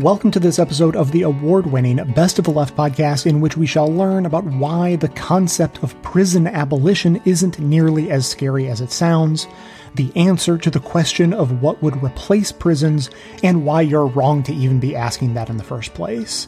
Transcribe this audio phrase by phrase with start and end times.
[0.00, 3.56] Welcome to this episode of the award winning Best of the Left podcast, in which
[3.56, 8.82] we shall learn about why the concept of prison abolition isn't nearly as scary as
[8.82, 9.46] it sounds,
[9.94, 13.08] the answer to the question of what would replace prisons,
[13.42, 16.46] and why you're wrong to even be asking that in the first place.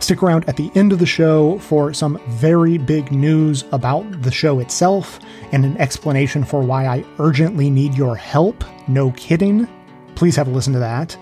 [0.00, 4.32] Stick around at the end of the show for some very big news about the
[4.32, 5.20] show itself
[5.52, 8.64] and an explanation for why I urgently need your help.
[8.88, 9.68] No kidding.
[10.16, 11.16] Please have a listen to that.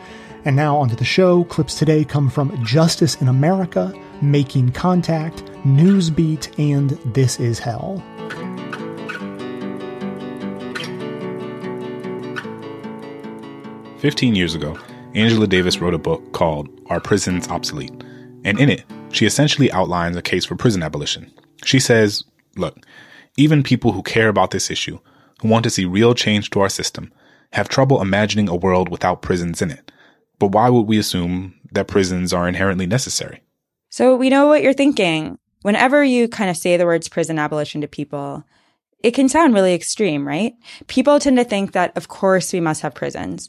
[0.47, 1.43] And now onto the show.
[1.45, 3.93] Clips today come from Justice in America,
[4.23, 8.01] Making Contact, Newsbeat, and This Is Hell.
[13.99, 14.79] Fifteen years ago,
[15.17, 18.05] Angela Davis wrote a book called Are Prisons Obsolete?
[18.45, 21.29] And in it, she essentially outlines a case for prison abolition.
[21.65, 22.23] She says,
[22.55, 22.79] look,
[23.37, 25.01] even people who care about this issue,
[25.43, 27.13] who want to see real change to our system,
[27.53, 29.91] have trouble imagining a world without prisons in it.
[30.39, 33.43] But why would we assume that prisons are inherently necessary?
[33.89, 35.39] So we know what you're thinking.
[35.63, 38.45] Whenever you kind of say the words prison abolition to people,
[39.01, 40.55] it can sound really extreme, right?
[40.87, 43.49] People tend to think that, of course, we must have prisons.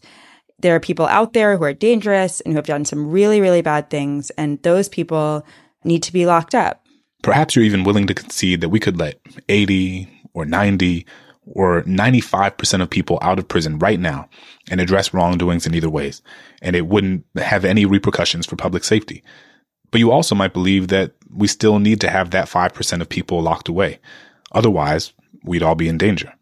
[0.60, 3.62] There are people out there who are dangerous and who have done some really, really
[3.62, 5.46] bad things, and those people
[5.84, 6.84] need to be locked up.
[7.22, 11.06] Perhaps you're even willing to concede that we could let 80 or 90
[11.52, 14.30] or 95% of people out of prison right now
[14.70, 16.22] and address wrongdoings in either ways.
[16.62, 19.24] And it wouldn't have any repercussions for public safety.
[19.92, 23.42] But you also might believe that we still need to have that 5% of people
[23.42, 24.00] locked away.
[24.52, 26.34] Otherwise, we'd all be in danger.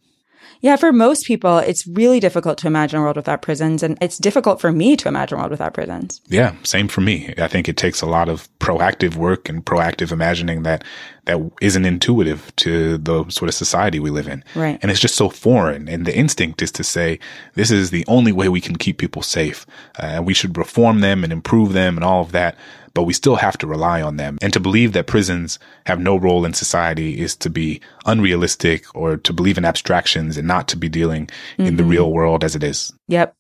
[0.66, 3.84] Yeah, for most people, it's really difficult to imagine a world without prisons.
[3.84, 6.22] And it's difficult for me to imagine a world without prisons.
[6.26, 7.36] Yeah, same for me.
[7.38, 10.84] I think it takes a lot of proactive work and proactive imagining that
[11.26, 14.44] that isn't intuitive to the sort of society we live in.
[14.56, 14.80] Right.
[14.82, 15.88] And it's just so foreign.
[15.88, 17.20] And the instinct is to say,
[17.54, 19.68] this is the only way we can keep people safe.
[20.02, 22.58] Uh, and we should reform them and improve them and all of that
[22.96, 24.40] but we still have to rely on them.
[24.42, 29.18] And to believe that prisons have no role in society is to be unrealistic or
[29.18, 31.66] to believe in abstractions and not to be dealing mm-hmm.
[31.66, 31.92] in the mm-hmm.
[31.92, 32.92] real world as it is.
[33.10, 33.36] Yep,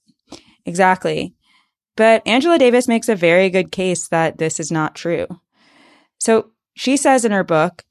[0.65, 1.33] exactly.
[1.95, 5.25] But Angela Davis makes a very good case that this is not true.
[6.19, 7.85] So she says in her book,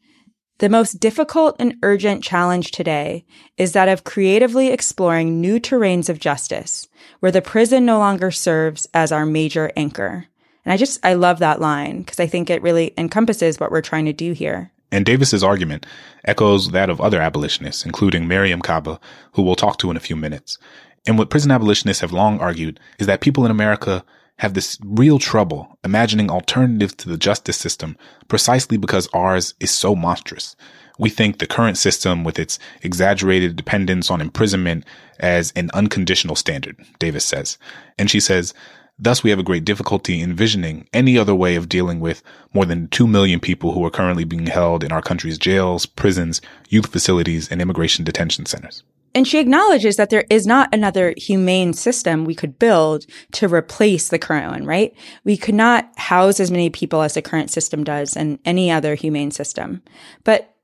[0.58, 3.24] the most difficult and urgent challenge today
[3.56, 6.86] is that of creatively exploring new terrains of justice,
[7.20, 10.26] where the prison no longer serves as our major anchor.
[10.64, 13.82] And I just, I love that line because I think it really encompasses what we're
[13.82, 14.70] trying to do here.
[14.90, 15.86] And Davis's argument
[16.24, 19.00] echoes that of other abolitionists, including Mariame Kaba,
[19.32, 20.58] who we'll talk to in a few minutes.
[21.06, 24.04] And what prison abolitionists have long argued is that people in America
[24.38, 27.96] have this real trouble imagining alternatives to the justice system
[28.28, 30.56] precisely because ours is so monstrous.
[30.98, 34.84] We think the current system with its exaggerated dependence on imprisonment
[35.18, 37.58] as an unconditional standard, Davis says.
[37.98, 38.54] And she says,
[38.98, 42.22] Thus, we have a great difficulty envisioning any other way of dealing with
[42.52, 46.40] more than 2 million people who are currently being held in our country's jails, prisons,
[46.68, 48.84] youth facilities, and immigration detention centers.
[49.14, 54.08] And she acknowledges that there is not another humane system we could build to replace
[54.08, 54.92] the current one, right?
[55.24, 58.96] We could not house as many people as the current system does in any other
[58.96, 59.82] humane system.
[60.24, 60.56] But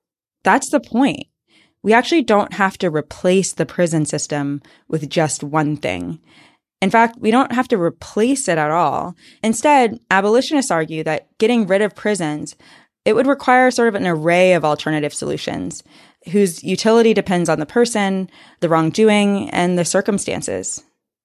[0.42, 1.26] that's the point.
[1.82, 6.20] We actually don't have to replace the prison system with just one thing.
[6.80, 9.14] In fact, we don't have to replace it at all.
[9.42, 12.56] Instead, abolitionists argue that getting rid of prisons,
[13.04, 15.82] it would require sort of an array of alternative solutions
[16.30, 18.30] whose utility depends on the person,
[18.60, 20.82] the wrongdoing, and the circumstances.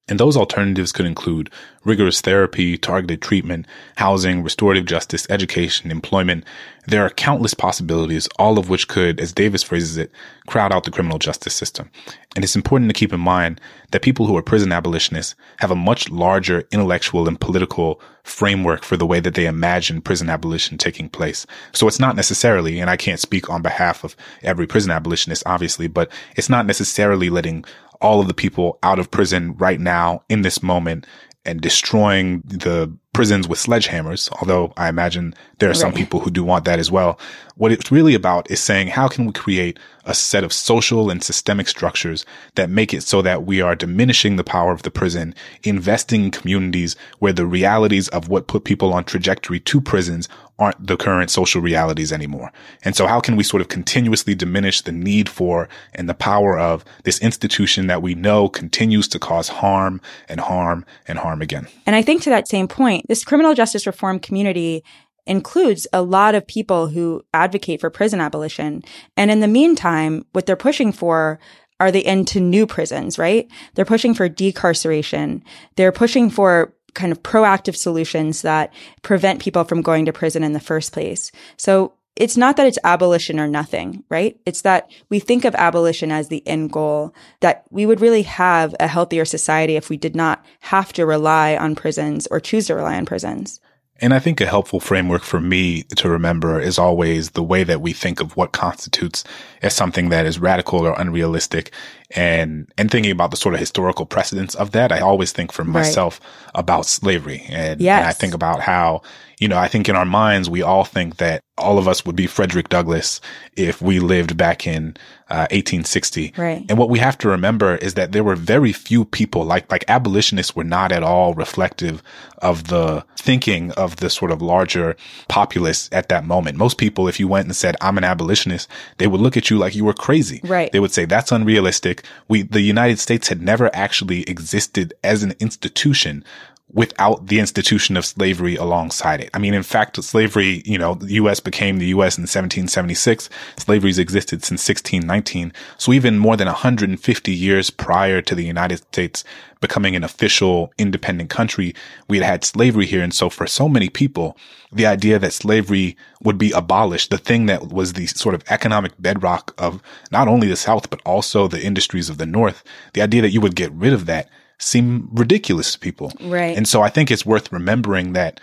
[0.08, 1.50] And those alternatives could include
[1.84, 3.66] rigorous therapy, targeted treatment,
[3.98, 6.44] housing, restorative justice, education, employment.
[6.86, 10.12] There are countless possibilities, all of which could, as Davis phrases it,
[10.46, 11.90] crowd out the criminal justice system.
[12.36, 13.60] And it's important to keep in mind
[13.92, 18.98] that people who are prison abolitionists have a much larger intellectual and political framework for
[18.98, 21.48] the way that they imagine prison abolition taking place.
[21.74, 25.88] So it's not necessarily, and I can't speak on behalf of every prison abolitionist, obviously,
[25.88, 27.66] but it's not necessarily letting
[28.02, 31.06] all of the people out of prison right now in this moment
[31.46, 35.80] and destroying the prisons with sledgehammers, although I imagine there are right.
[35.80, 37.20] some people who do want that as well.
[37.56, 41.24] What it's really about is saying, how can we create a set of social and
[41.24, 42.26] systemic structures
[42.56, 45.34] that make it so that we are diminishing the power of the prison,
[45.64, 50.28] investing in communities where the realities of what put people on trajectory to prisons
[50.58, 52.52] aren't the current social realities anymore.
[52.84, 56.58] And so how can we sort of continuously diminish the need for and the power
[56.58, 60.00] of this institution that we know continues to cause harm
[60.30, 61.68] and harm and harm again?
[61.86, 64.84] And I think to that same point, this criminal justice reform community
[65.28, 68.84] includes a lot of people who advocate for prison abolition.
[69.18, 71.40] And in the meantime, what they're pushing for
[71.80, 73.50] are the end to new prisons, right?
[73.74, 75.42] They're pushing for decarceration.
[75.76, 80.54] They're pushing for kind of proactive solutions that prevent people from going to prison in
[80.54, 81.32] the first place.
[81.58, 84.40] So it's not that it's abolition or nothing, right?
[84.46, 88.74] It's that we think of abolition as the end goal, that we would really have
[88.80, 92.76] a healthier society if we did not have to rely on prisons or choose to
[92.76, 93.60] rely on prisons.
[94.02, 97.80] And I think a helpful framework for me to remember is always the way that
[97.80, 99.24] we think of what constitutes
[99.62, 101.72] as something that is radical or unrealistic
[102.12, 104.92] and, and thinking about the sort of historical precedents of that.
[104.92, 106.52] I always think for myself right.
[106.56, 108.00] about slavery and, yes.
[108.00, 109.02] and I think about how,
[109.40, 112.18] you know, I think in our minds, we all think that all of us would
[112.18, 113.22] be Frederick Douglass
[113.56, 114.98] if we lived back in
[115.30, 116.34] uh, 1860.
[116.38, 116.64] Right.
[116.70, 119.84] And what we have to remember is that there were very few people like like
[119.88, 122.04] abolitionists were not at all reflective
[122.40, 124.96] of the thinking of the sort of larger
[125.28, 126.58] populace at that moment.
[126.58, 129.58] Most people, if you went and said, "I'm an abolitionist," they would look at you
[129.58, 130.42] like you were crazy.
[130.44, 130.72] Right.
[130.72, 132.06] They would say that's unrealistic.
[132.28, 136.24] We the United States had never actually existed as an institution
[136.72, 139.30] without the institution of slavery alongside it.
[139.34, 141.40] I mean, in fact, slavery, you know, the U.S.
[141.40, 142.18] became the U.S.
[142.18, 143.30] in 1776.
[143.58, 145.54] Slavery's existed since 1619.
[145.78, 149.24] So even more than 150 years prior to the United States
[149.62, 151.74] becoming an official independent country,
[152.08, 153.02] we had had slavery here.
[153.02, 154.36] And so for so many people,
[154.72, 158.92] the idea that slavery would be abolished, the thing that was the sort of economic
[159.00, 162.64] bedrock of not only the South, but also the industries of the North,
[162.94, 166.12] the idea that you would get rid of that seem ridiculous to people.
[166.22, 166.56] Right.
[166.58, 168.40] And so I think it's worth remembering that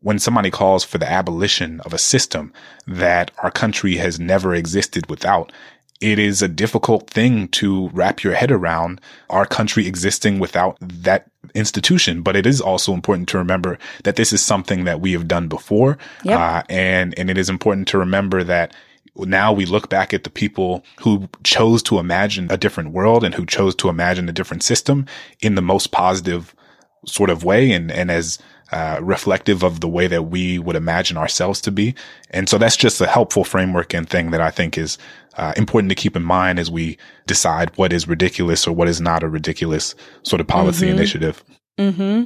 [0.00, 2.52] when somebody calls for the abolition of a system
[2.86, 5.50] that our country has never existed without,
[6.00, 11.30] it is a difficult thing to wrap your head around our country existing without that
[11.54, 12.22] institution.
[12.22, 15.48] But it is also important to remember that this is something that we have done
[15.48, 15.96] before.
[16.22, 16.38] Yep.
[16.38, 18.74] Uh, and, and it is important to remember that
[19.18, 23.34] now we look back at the people who chose to imagine a different world and
[23.34, 25.06] who chose to imagine a different system
[25.40, 26.54] in the most positive
[27.06, 28.38] sort of way and, and as
[28.72, 31.94] uh, reflective of the way that we would imagine ourselves to be.
[32.30, 34.98] And so that's just a helpful framework and thing that I think is
[35.36, 39.00] uh, important to keep in mind as we decide what is ridiculous or what is
[39.00, 40.96] not a ridiculous sort of policy mm-hmm.
[40.96, 41.44] initiative.
[41.78, 42.24] Mm-hmm.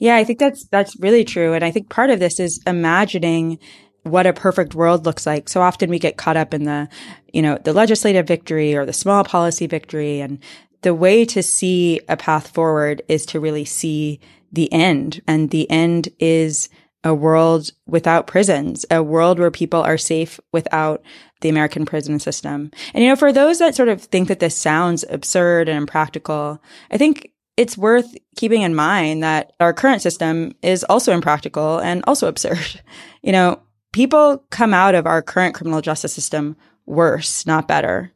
[0.00, 3.60] Yeah, I think that's that's really true, and I think part of this is imagining
[4.10, 5.48] what a perfect world looks like.
[5.48, 6.88] So often we get caught up in the,
[7.32, 10.20] you know, the legislative victory or the small policy victory.
[10.20, 10.38] And
[10.82, 14.20] the way to see a path forward is to really see
[14.52, 15.20] the end.
[15.26, 16.68] And the end is
[17.04, 21.02] a world without prisons, a world where people are safe without
[21.40, 22.70] the American prison system.
[22.92, 26.60] And, you know, for those that sort of think that this sounds absurd and impractical,
[26.90, 32.02] I think it's worth keeping in mind that our current system is also impractical and
[32.06, 32.80] also absurd.
[33.20, 33.60] You know,
[33.92, 36.56] people come out of our current criminal justice system
[36.86, 38.12] worse, not better.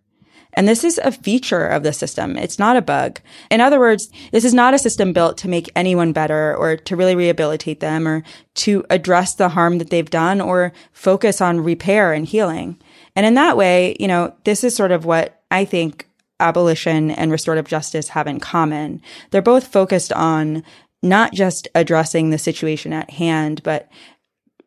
[0.54, 2.36] And this is a feature of the system.
[2.36, 3.20] It's not a bug.
[3.50, 6.96] In other words, this is not a system built to make anyone better or to
[6.96, 8.22] really rehabilitate them or
[8.56, 12.78] to address the harm that they've done or focus on repair and healing.
[13.16, 16.08] And in that way, you know, this is sort of what I think
[16.38, 19.00] abolition and restorative justice have in common.
[19.30, 20.64] They're both focused on
[21.02, 23.88] not just addressing the situation at hand, but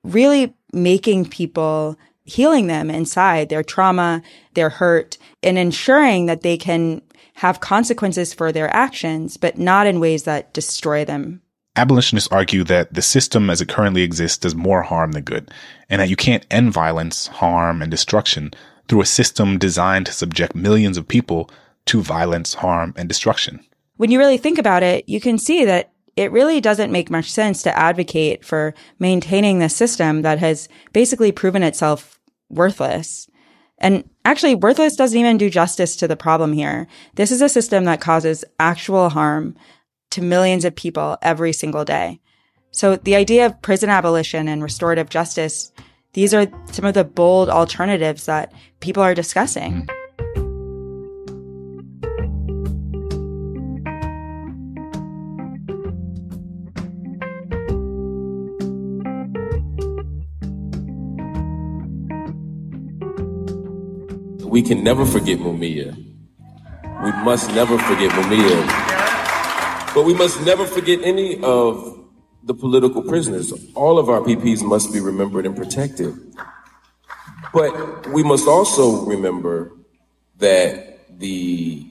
[0.06, 4.22] really making people healing them inside their trauma,
[4.54, 7.02] their hurt, and ensuring that they can
[7.36, 11.42] have consequences for their actions, but not in ways that destroy them.
[11.75, 15.51] Abolitionists argue that the system as it currently exists does more harm than good,
[15.89, 18.51] and that you can't end violence, harm, and destruction
[18.88, 21.50] through a system designed to subject millions of people
[21.86, 23.60] to violence, harm, and destruction.
[23.98, 27.31] When you really think about it, you can see that it really doesn't make much
[27.31, 32.19] sense to advocate for maintaining this system that has basically proven itself
[32.50, 33.27] worthless.
[33.77, 36.88] And actually, worthless doesn't even do justice to the problem here.
[37.15, 39.55] This is a system that causes actual harm
[40.12, 42.22] to millions of people every single day.
[42.72, 45.72] So the idea of prison abolition and restorative justice,
[46.13, 49.88] these are some of the bold alternatives that people are discussing.
[49.88, 49.95] Mm.
[64.56, 65.94] We can never forget Mumia.
[67.04, 69.94] We must never forget Mumia.
[69.94, 72.00] But we must never forget any of
[72.42, 73.52] the political prisoners.
[73.74, 76.16] All of our PPs must be remembered and protected.
[77.54, 79.74] But we must also remember
[80.38, 81.86] that the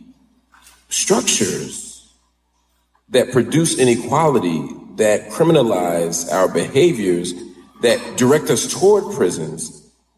[0.89, 2.15] structures
[3.11, 7.35] that produce inequality, that criminalize our behaviors,
[7.83, 9.74] that direct us toward prisons,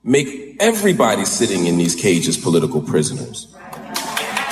[0.07, 3.53] make everybody sitting in these cages political prisoners.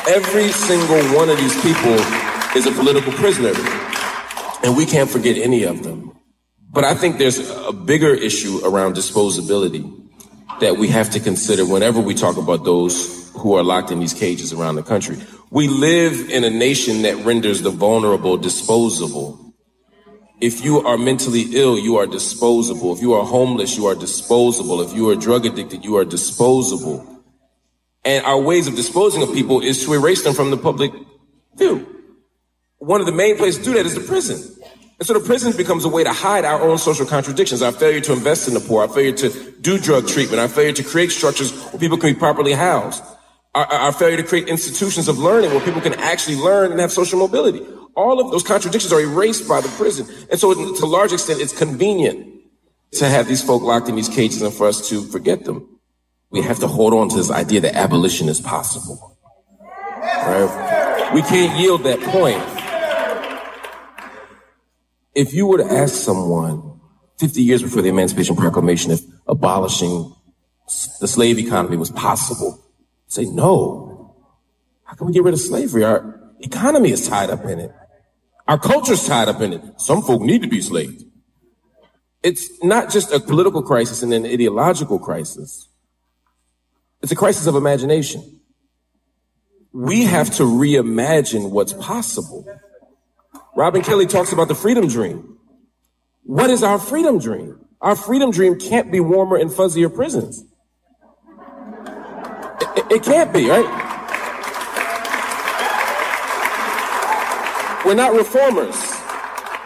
[0.09, 1.95] Every single one of these people
[2.57, 3.53] is a political prisoner.
[4.65, 6.19] And we can't forget any of them.
[6.71, 9.89] But I think there's a bigger issue around disposability
[10.61, 14.13] that we have to consider whenever we talk about those who are locked in these
[14.13, 15.17] cages around the country.
[15.51, 19.44] We live in a nation that renders the vulnerable disposable.
[20.45, 22.93] If you are mentally ill, you are disposable.
[22.95, 24.83] If you are homeless, you are disposable.
[24.83, 26.99] If you are drug addicted, you are disposable.
[28.05, 30.93] And our ways of disposing of people is to erase them from the public
[31.57, 31.87] view.
[32.77, 34.37] One of the main places to do that is the prison.
[34.99, 38.03] And so the prison becomes a way to hide our own social contradictions, our failure
[38.03, 41.11] to invest in the poor, our failure to do drug treatment, our failure to create
[41.11, 43.03] structures where people can be properly housed,
[43.55, 46.91] our, our failure to create institutions of learning where people can actually learn and have
[46.91, 47.65] social mobility.
[47.97, 50.07] All of those contradictions are erased by the prison.
[50.31, 52.43] And so to a large extent, it's convenient
[52.93, 55.79] to have these folk locked in these cages and for us to forget them.
[56.31, 59.17] We have to hold on to this idea that abolition is possible.
[60.01, 61.11] Right?
[61.15, 62.43] We can't yield that point.
[65.15, 66.81] If you were to ask someone
[67.19, 70.13] 50 years before the Emancipation Proclamation if abolishing
[71.01, 72.64] the slave economy was possible,
[73.15, 74.15] say no.
[74.85, 75.85] How can we get rid of slavery?
[75.85, 77.73] Our economy is tied up in it.
[78.47, 79.63] Our culture's tied up in it.
[79.81, 81.05] Some folk need to be slaves.
[82.23, 85.69] It's not just a political crisis and an ideological crisis.
[87.03, 88.41] It's a crisis of imagination.
[89.73, 92.47] We have to reimagine what's possible.
[93.57, 95.39] Robin Kelley talks about the freedom dream.
[96.23, 97.59] What is our freedom dream?
[97.81, 100.45] Our freedom dream can't be warmer and fuzzier prisons.
[102.61, 103.91] It, it can't be, right?
[107.85, 108.77] We're not reformers.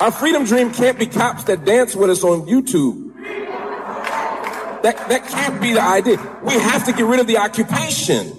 [0.00, 3.14] Our freedom dream can't be cops that dance with us on YouTube.
[4.83, 6.16] That, that can't be the idea.
[6.42, 8.33] We have to get rid of the occupation.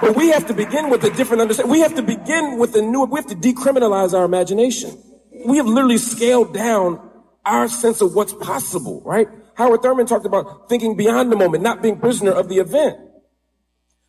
[0.00, 1.70] But we have to begin with a different understanding.
[1.70, 4.98] We have to begin with a new, we have to decriminalize our imagination.
[5.46, 7.00] We have literally scaled down
[7.44, 9.28] our sense of what's possible, right?
[9.54, 12.98] Howard Thurman talked about thinking beyond the moment, not being prisoner of the event.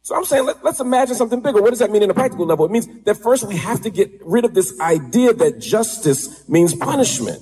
[0.01, 1.62] So I'm saying, let, us imagine something bigger.
[1.62, 2.65] What does that mean in a practical level?
[2.65, 6.75] It means that first we have to get rid of this idea that justice means
[6.75, 7.41] punishment.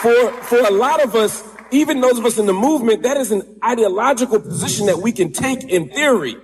[0.00, 3.30] for, for a lot of us, even those of us in the movement, that is
[3.30, 6.36] an ideological position that we can take in theory.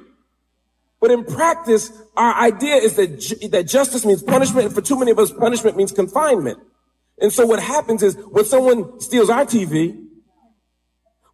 [1.06, 4.66] But in practice, our idea is that, ju- that justice means punishment.
[4.66, 6.58] And for too many of us, punishment means confinement.
[7.20, 10.04] And so what happens is when someone steals our TV,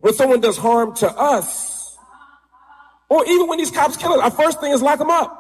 [0.00, 1.96] when someone does harm to us,
[3.08, 5.38] or even when these cops kill us, our first thing is lock them up.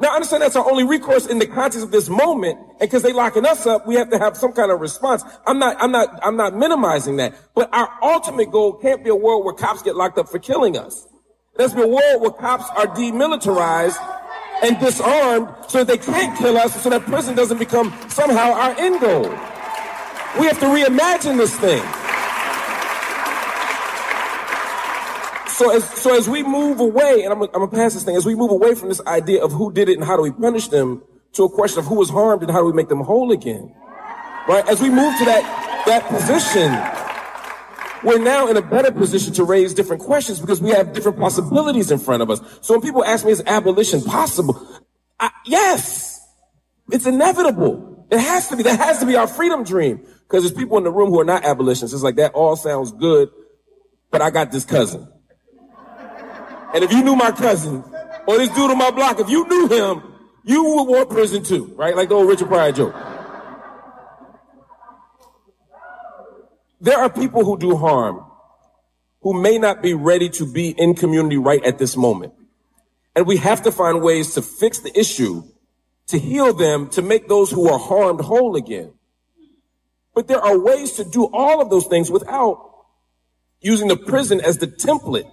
[0.00, 2.58] Now, understand that's our only recourse in the context of this moment.
[2.58, 5.24] And because they're locking us up, we have to have some kind of response.
[5.46, 7.34] I'm not, I'm not, I'm not minimizing that.
[7.54, 10.78] But our ultimate goal can't be a world where cops get locked up for killing
[10.78, 11.06] us.
[11.54, 13.98] It has to be a world where cops are demilitarized
[14.62, 18.74] and disarmed so that they can't kill us so that prison doesn't become somehow our
[18.78, 19.28] end goal.
[20.40, 21.82] We have to reimagine this thing.
[25.50, 28.24] So as, so as we move away, and I'm, I'm gonna pass this thing, as
[28.24, 30.68] we move away from this idea of who did it and how do we punish
[30.68, 31.02] them
[31.34, 33.74] to a question of who was harmed and how do we make them whole again.
[34.48, 34.66] Right?
[34.68, 36.72] As we move to that, that position,
[38.04, 41.90] we're now in a better position to raise different questions because we have different possibilities
[41.90, 42.40] in front of us.
[42.60, 44.66] So when people ask me, is abolition possible?
[45.20, 46.20] I, yes,
[46.90, 48.06] it's inevitable.
[48.10, 48.62] It has to be.
[48.64, 49.98] That has to be our freedom dream.
[50.32, 51.94] Because there's people in the room who are not abolitionists.
[51.94, 53.30] It's like that all sounds good,
[54.10, 55.08] but I got this cousin.
[56.74, 57.84] And if you knew my cousin
[58.26, 60.02] or this dude on my block, if you knew him,
[60.44, 61.94] you would want prison too, right?
[61.94, 62.94] Like the old Richard Pryor joke.
[66.82, 68.24] There are people who do harm
[69.20, 72.32] who may not be ready to be in community right at this moment.
[73.14, 75.44] And we have to find ways to fix the issue,
[76.08, 78.94] to heal them, to make those who are harmed whole again.
[80.12, 82.58] But there are ways to do all of those things without
[83.60, 85.30] using the prison as the template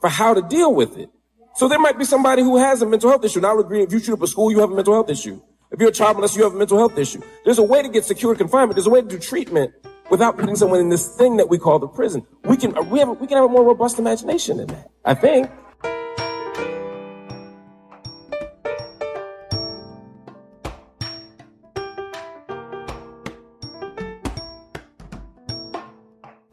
[0.00, 1.10] for how to deal with it.
[1.54, 3.38] So there might be somebody who has a mental health issue.
[3.38, 5.10] And I would agree if you shoot up a school, you have a mental health
[5.10, 5.40] issue.
[5.70, 7.22] If you're a child molester, you have a mental health issue.
[7.44, 8.74] There's a way to get secure confinement.
[8.74, 9.72] There's a way to do treatment
[10.10, 12.26] without putting someone in this thing that we call the prison.
[12.44, 14.90] We can, we have, we can have a more robust imagination than that.
[15.04, 15.50] I think.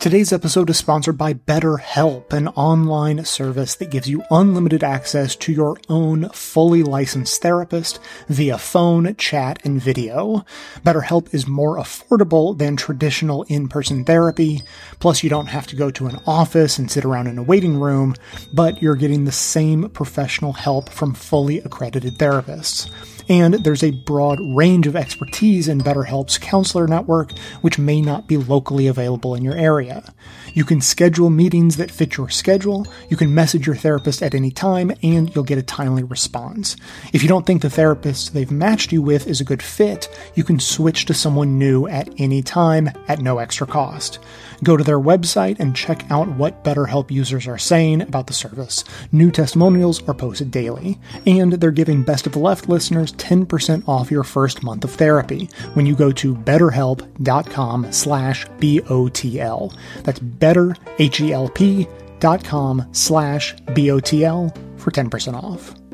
[0.08, 5.52] Today's episode is sponsored by BetterHelp, an online service that gives you unlimited access to
[5.52, 8.00] your own fully licensed therapist
[8.30, 10.46] via phone, chat, and video.
[10.86, 14.62] BetterHelp is more affordable than traditional in-person therapy.
[15.00, 17.78] Plus, you don't have to go to an office and sit around in a waiting
[17.78, 18.16] room,
[18.54, 22.90] but you're getting the same professional help from fully accredited therapists
[23.29, 27.31] and there's a broad range of expertise in BetterHelp's counselor network,
[27.62, 30.13] which may not be locally available in your area.
[30.53, 34.51] You can schedule meetings that fit your schedule, you can message your therapist at any
[34.51, 36.75] time, and you'll get a timely response.
[37.13, 40.43] If you don't think the therapist they've matched you with is a good fit, you
[40.43, 44.19] can switch to someone new at any time at no extra cost.
[44.63, 48.84] Go to their website and check out what BetterHelp users are saying about the service.
[49.12, 54.12] New testimonials are posted daily, and they're giving Best of the Left listeners 10% off
[54.12, 59.74] your first month of therapy when you go to betterhelp.com slash B-O-T-L.
[60.04, 65.87] That's betterhelp.com slash B-O-T-L for 10% off.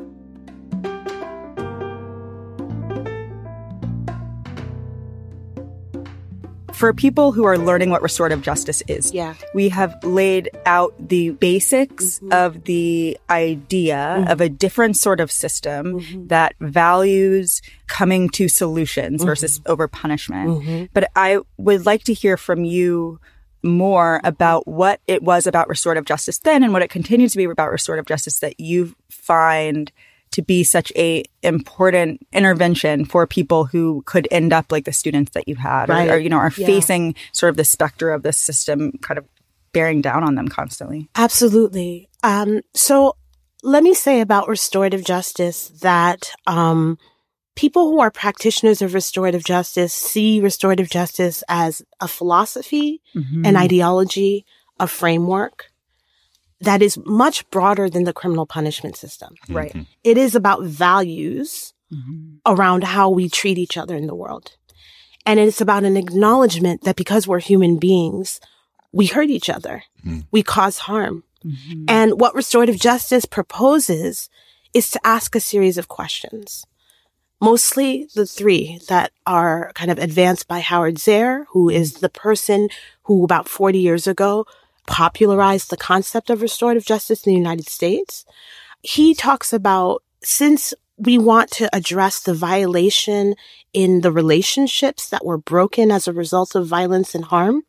[6.73, 9.35] For people who are learning what restorative justice is, yeah.
[9.53, 12.33] we have laid out the basics mm-hmm.
[12.33, 14.31] of the idea mm-hmm.
[14.31, 16.27] of a different sort of system mm-hmm.
[16.27, 19.27] that values coming to solutions mm-hmm.
[19.27, 20.49] versus over punishment.
[20.49, 20.85] Mm-hmm.
[20.93, 23.19] But I would like to hear from you
[23.63, 27.45] more about what it was about restorative justice then and what it continues to be
[27.45, 29.91] about restorative justice that you find
[30.33, 35.31] to be such a important intervention for people who could end up like the students
[35.31, 36.09] that you had right.
[36.09, 36.65] or, or, you know are yeah.
[36.65, 39.25] facing sort of the specter of the system kind of
[39.71, 43.15] bearing down on them constantly absolutely um, so
[43.63, 46.97] let me say about restorative justice that um,
[47.55, 53.45] people who are practitioners of restorative justice see restorative justice as a philosophy mm-hmm.
[53.45, 54.45] an ideology
[54.79, 55.71] a framework
[56.63, 59.35] that is much broader than the criminal punishment system.
[59.43, 59.55] Mm-hmm.
[59.55, 59.75] Right.
[60.03, 62.35] It is about values mm-hmm.
[62.45, 64.55] around how we treat each other in the world.
[65.25, 68.41] And it's about an acknowledgement that because we're human beings,
[68.91, 69.83] we hurt each other.
[70.05, 70.21] Mm-hmm.
[70.31, 71.23] We cause harm.
[71.45, 71.85] Mm-hmm.
[71.87, 74.29] And what restorative justice proposes
[74.73, 76.65] is to ask a series of questions.
[77.41, 82.69] Mostly the three that are kind of advanced by Howard Zehr, who is the person
[83.03, 84.45] who about 40 years ago
[84.87, 88.25] popularized the concept of restorative justice in the United States.
[88.81, 93.35] He talks about since we want to address the violation
[93.73, 97.63] in the relationships that were broken as a result of violence and harm,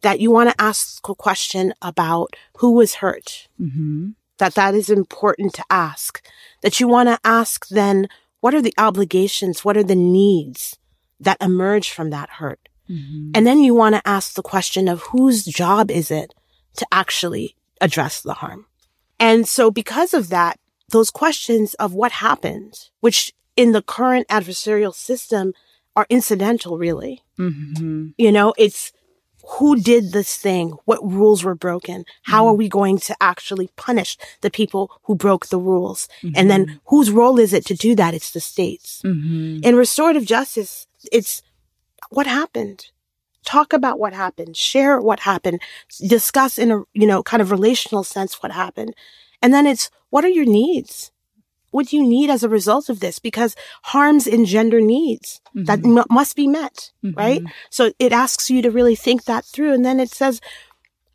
[0.00, 3.48] that you want to ask a question about who was hurt.
[3.60, 4.10] Mm-hmm.
[4.38, 6.22] That that is important to ask.
[6.62, 8.08] That you want to ask then,
[8.40, 9.64] what are the obligations?
[9.64, 10.76] What are the needs
[11.20, 12.68] that emerge from that hurt?
[12.90, 13.32] Mm-hmm.
[13.34, 16.34] And then you want to ask the question of whose job is it
[16.76, 18.66] to actually address the harm.
[19.18, 20.58] And so because of that,
[20.90, 25.52] those questions of what happened, which in the current adversarial system
[25.96, 27.22] are incidental, really.
[27.38, 28.08] Mm-hmm.
[28.16, 28.92] You know, it's
[29.58, 30.76] who did this thing?
[30.84, 32.04] What rules were broken?
[32.22, 32.50] How mm-hmm.
[32.50, 36.08] are we going to actually punish the people who broke the rules?
[36.22, 36.34] Mm-hmm.
[36.36, 38.14] And then whose role is it to do that?
[38.14, 39.02] It's the states.
[39.04, 39.64] Mm-hmm.
[39.64, 41.42] In restorative justice, it's
[42.10, 42.86] what happened?
[43.44, 45.60] Talk about what happened, share what happened,
[46.06, 48.94] discuss in a, you know, kind of relational sense what happened.
[49.40, 51.10] And then it's, what are your needs?
[51.70, 53.18] What do you need as a result of this?
[53.18, 55.64] Because harms engender needs mm-hmm.
[55.64, 57.18] that m- must be met, mm-hmm.
[57.18, 57.42] right?
[57.70, 59.72] So it asks you to really think that through.
[59.72, 60.40] And then it says,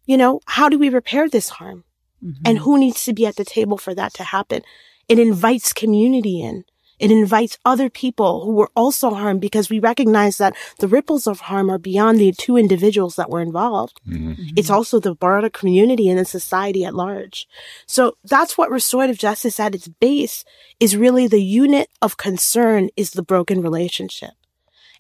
[0.06, 1.84] you know, how do we repair this harm?
[2.24, 2.42] Mm-hmm.
[2.46, 4.64] And who needs to be at the table for that to happen?
[5.08, 6.66] It invites community in.
[7.00, 11.42] It invites other people who were also harmed because we recognize that the ripples of
[11.42, 14.02] harm are beyond the two individuals that were involved.
[14.08, 14.54] Mm-hmm.
[14.56, 17.48] It's also the broader community and the society at large.
[17.86, 20.44] So that's what restorative justice at its base
[20.80, 24.32] is really the unit of concern is the broken relationship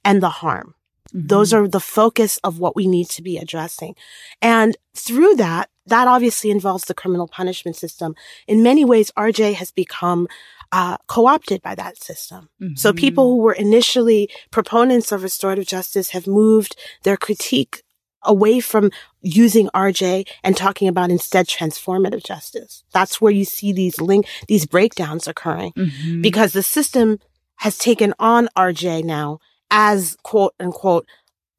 [0.03, 0.75] and the harm.
[1.09, 1.27] Mm-hmm.
[1.27, 3.95] Those are the focus of what we need to be addressing.
[4.41, 8.15] And through that, that obviously involves the criminal punishment system.
[8.45, 10.27] In many ways, RJ has become
[10.71, 12.49] uh, co-opted by that system.
[12.61, 12.75] Mm-hmm.
[12.75, 17.83] So people who were initially proponents of restorative justice have moved their critique
[18.23, 22.83] away from using RJ and talking about instead transformative justice.
[22.93, 26.21] That's where you see these link, these breakdowns occurring mm-hmm.
[26.21, 27.19] because the system
[27.57, 29.39] has taken on RJ now
[29.71, 31.07] as quote unquote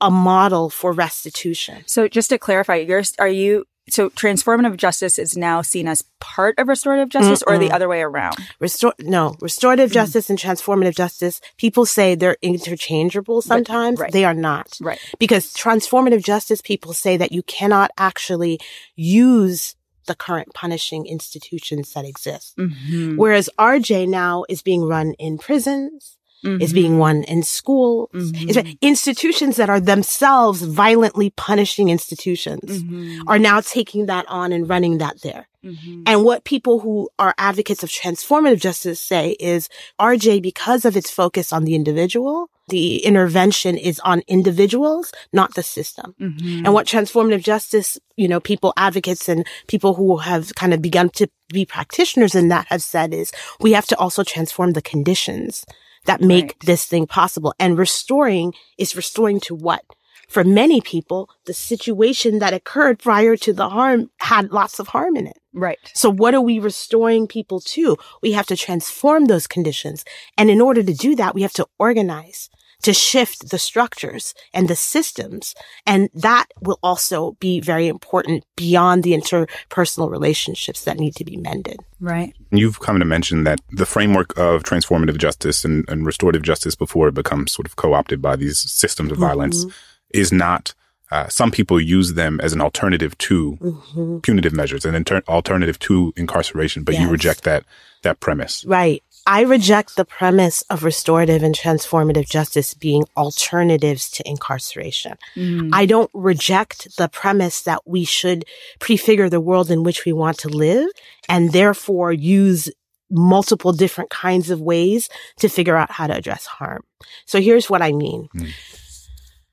[0.01, 1.83] a model for restitution.
[1.87, 6.59] So just to clarify, you're, are you so transformative justice is now seen as part
[6.59, 8.37] of restorative justice or the other way around?
[8.61, 14.01] Restor- no, restorative justice and transformative justice, people say they're interchangeable sometimes.
[14.01, 14.12] right.
[14.12, 14.79] They are not.
[14.81, 14.98] Right.
[15.18, 18.61] Because transformative justice people say that you cannot actually
[18.96, 19.74] use
[20.07, 22.57] the current punishing institutions that exist.
[22.57, 23.16] Mm-hmm.
[23.16, 28.72] Whereas RJ now is being run in prisons, is being run in schools, Mm-hmm.
[28.81, 33.29] institutions that are themselves violently punishing institutions Mm-hmm.
[33.29, 35.48] are now taking that on and running that there.
[35.64, 36.05] Mm-hmm.
[36.07, 39.68] And what people who are advocates of transformative justice say is
[40.01, 45.62] RJ, because of its focus on the individual, the intervention is on individuals, not the
[45.62, 46.14] system.
[46.20, 46.64] Mm-hmm.
[46.64, 51.09] And what transformative justice, you know, people advocates and people who have kind of begun
[51.11, 55.64] to be practitioners in that have said is we have to also transform the conditions
[56.09, 56.61] that make Right.
[56.66, 57.55] this thing possible.
[57.59, 59.83] And restoring is restoring to what?
[60.29, 65.16] For many people, the situation that occurred prior to the harm had lots of harm
[65.16, 65.38] in it.
[65.55, 65.79] Right.
[65.94, 67.97] So what are we restoring people to?
[68.23, 70.05] We have to transform those conditions.
[70.37, 72.51] And in order to do that, we have to organize
[72.88, 75.55] to shift the structures and the systems.
[75.85, 81.37] And that will also be very important beyond the interpersonal relationships that need to be
[81.37, 81.81] mended.
[82.01, 82.35] Right.
[82.51, 87.09] You've come to mention that the framework of transformative justice and, and restorative justice before
[87.09, 89.66] it becomes sort of co-opted by these systems of violence
[90.14, 90.72] is not,
[91.11, 96.14] uh, some people use them as an alternative to punitive measures, an inter- alternative to
[96.16, 97.64] incarceration, but you reject that,
[98.03, 98.64] that premise.
[98.64, 99.03] Right.
[99.29, 105.19] I reject the premise of restorative and transformative justice being alternatives to incarceration.
[105.37, 105.69] Mm.
[105.71, 108.47] I don't reject the premise that we should
[108.79, 110.88] prefigure the world in which we want to live
[111.29, 112.71] and therefore use
[113.11, 115.11] multiple different kinds of ways
[115.41, 116.83] to figure out how to address harm.
[117.27, 118.31] So here's what I mean.
[118.33, 118.47] Hmm.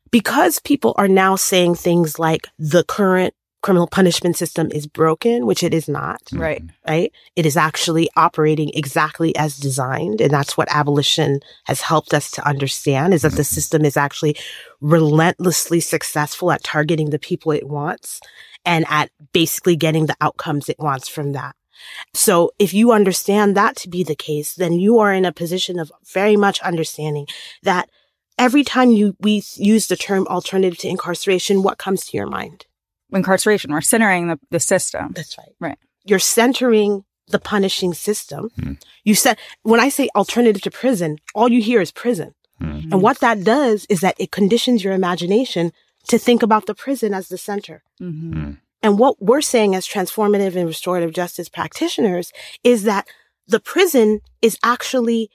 [0.10, 3.34] Because people are now saying things like the current
[3.65, 6.39] criminal punishment system is broken, which it is not mm-hmm.
[6.39, 6.63] Right.
[6.88, 7.12] right?
[7.36, 10.21] It is actually operating exactly as designed.
[10.21, 14.38] And that's what abolition has helped us to understand is that the system is actually
[14.82, 18.21] relentlessly successful at targeting the people it wants
[18.65, 21.56] and at basically getting the outcomes it wants from that.
[22.13, 25.80] So if you understand that to be the case, then you are in a position
[25.80, 27.25] of very much understanding
[27.63, 27.89] that
[28.38, 32.67] every time you, we use the term alternative to incarceration, what comes to your mind?
[33.15, 33.71] Incarceration.
[33.71, 35.13] We're centering the, the system.
[35.15, 35.56] That's right.
[35.60, 35.78] Right.
[36.04, 38.49] You're centering the punishing system.
[38.60, 38.73] Hmm.
[39.04, 42.36] You said, when I say alternative to prison, all you hear is prison.
[42.60, 42.91] Hmm.
[42.91, 45.71] And what that does is that it conditions your imagination
[46.08, 47.84] to think about the prison as the center.
[48.01, 48.34] Mm-hmm.
[48.34, 48.51] Hmm.
[48.84, 52.32] And what we're saying as transformative and restorative justice practitioners
[52.63, 53.08] is that
[53.47, 55.32] the prison is actually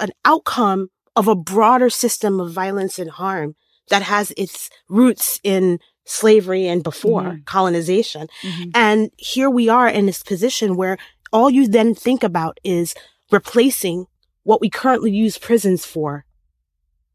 [0.00, 3.56] an outcome of a broader system of violence and harm
[3.90, 7.44] that has its roots in slavery and before Mhm.
[7.44, 8.28] colonization.
[8.42, 8.70] Mhm.
[8.74, 10.96] And here we are in this position where
[11.32, 12.94] all you then think about is
[13.30, 14.06] replacing
[14.42, 16.24] what we currently use prisons for,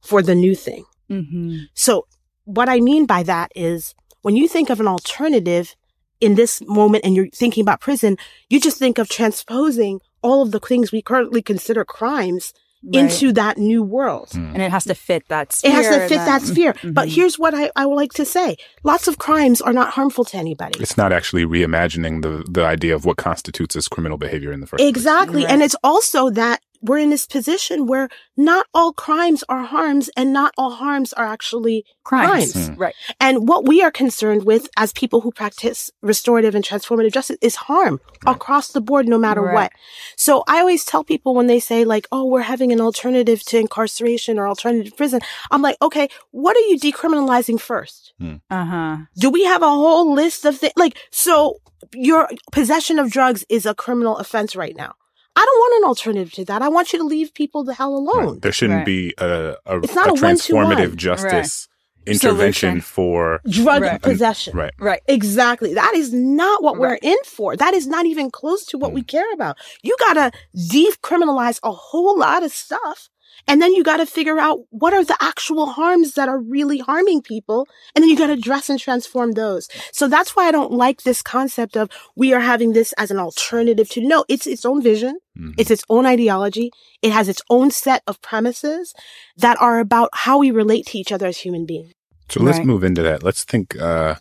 [0.02, 0.86] for the new thing.
[1.10, 1.64] Mm-hmm.
[1.74, 2.06] So
[2.46, 5.76] what I mean by that is when you think of an alternative
[6.22, 8.18] in this moment and you're thinking about prison,
[8.50, 12.54] you just think of transposing all of the things we currently consider crimes
[12.92, 14.30] into that new world.
[14.34, 15.72] and it has to fit that sphere.
[15.72, 16.76] It has to fit that, that- sphere.
[16.84, 17.16] But Mhm.
[17.16, 18.58] here's what I, I would like to say.
[18.84, 20.80] Lots of crimes are not harmful to anybody.
[20.82, 24.68] It's not actually reimagining the, the idea of what constitutes as criminal behavior in the
[24.68, 24.90] first place.
[24.90, 25.44] Exactly.
[25.44, 25.52] Right.
[25.54, 30.34] And it's also that we're in this position where not all crimes are harms and
[30.34, 32.52] not all harms are actually crimes.
[32.54, 32.78] crimes.
[32.78, 32.94] Right.
[33.20, 37.56] And what we are concerned with as people who practice restorative and transformative justice is
[37.56, 39.54] harm across the board, no matter Right.
[39.54, 39.72] what.
[40.18, 43.58] So I always tell people when they say like, oh, we're having an alternative to
[43.58, 45.22] incarceration or alternative to prison.
[45.52, 48.14] I'm like, okay, what are you decriminalizing first?
[48.22, 48.98] Uh huh.
[49.18, 50.74] Do we have a whole list of things?
[50.76, 51.60] Like, so
[51.94, 54.94] your possession of drugs is a criminal offense right now.
[55.36, 56.62] I don't want an alternative to that.
[56.62, 58.40] I want you to leave people the hell alone.
[58.42, 58.86] There shouldn't Right.
[58.86, 60.38] be a, a, It's not a a one-to-one.
[60.68, 61.68] transformative justice
[62.06, 62.82] intervention Solution.
[62.82, 64.02] for Drug Right.
[64.02, 64.56] possession.
[64.58, 64.74] right.
[64.78, 65.02] Right.
[65.08, 65.74] Exactly.
[65.74, 67.56] That is not what we're in for.
[67.56, 69.08] That is not even close to what we mm.
[69.08, 69.58] care about.
[69.84, 73.10] You gotta decriminalize a whole lot of stuff.
[73.48, 77.22] And then you gotta figure out what are the actual harms that are really harming
[77.22, 77.68] people.
[77.96, 79.68] And then you gotta address and transform those.
[79.92, 83.18] So that's why I don't like this concept of we are having this as an
[83.20, 85.20] alternative to no, it's its own vision.
[85.38, 85.56] Mhm.
[85.58, 86.72] It's its own ideology.
[87.02, 88.94] It has its own set of premises
[89.38, 91.92] that are about how we relate to each other as human beings.
[92.30, 92.68] So let's Right.
[92.68, 93.24] move into that.
[93.24, 94.16] Let's think, uh,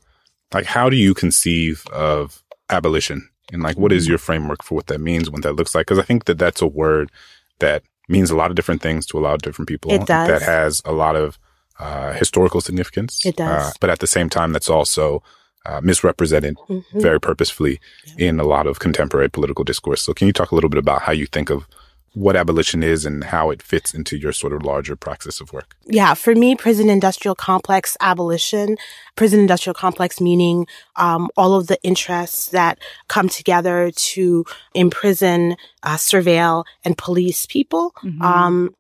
[0.53, 3.29] like, how do you conceive of abolition?
[3.53, 5.87] And like, what is your framework for what that means, what that looks like?
[5.87, 7.11] Because I think that that's a word
[7.61, 9.91] that means a lot of different things to a lot of different people.
[9.93, 10.29] It does.
[10.29, 11.39] That has a lot of
[11.79, 13.25] uh, historical significance.
[13.25, 13.49] It does.
[13.49, 15.23] Uh, but at the same time, that's also
[15.65, 16.85] uh, misrepresented Mhm.
[16.95, 17.81] very purposefully
[18.19, 20.03] in a lot of contemporary political discourse.
[20.03, 21.67] So, can you talk a little bit about how you think of
[22.15, 25.77] what abolition is and how it fits into your sort of larger praxis of work?
[25.85, 28.77] Yeah, for me, prison industrial complex abolition,
[29.17, 34.45] prison industrial complex meaning um, all of the interests that come together to
[34.75, 37.95] imprison, uh, surveil, and police people.
[38.23, 38.75] Um,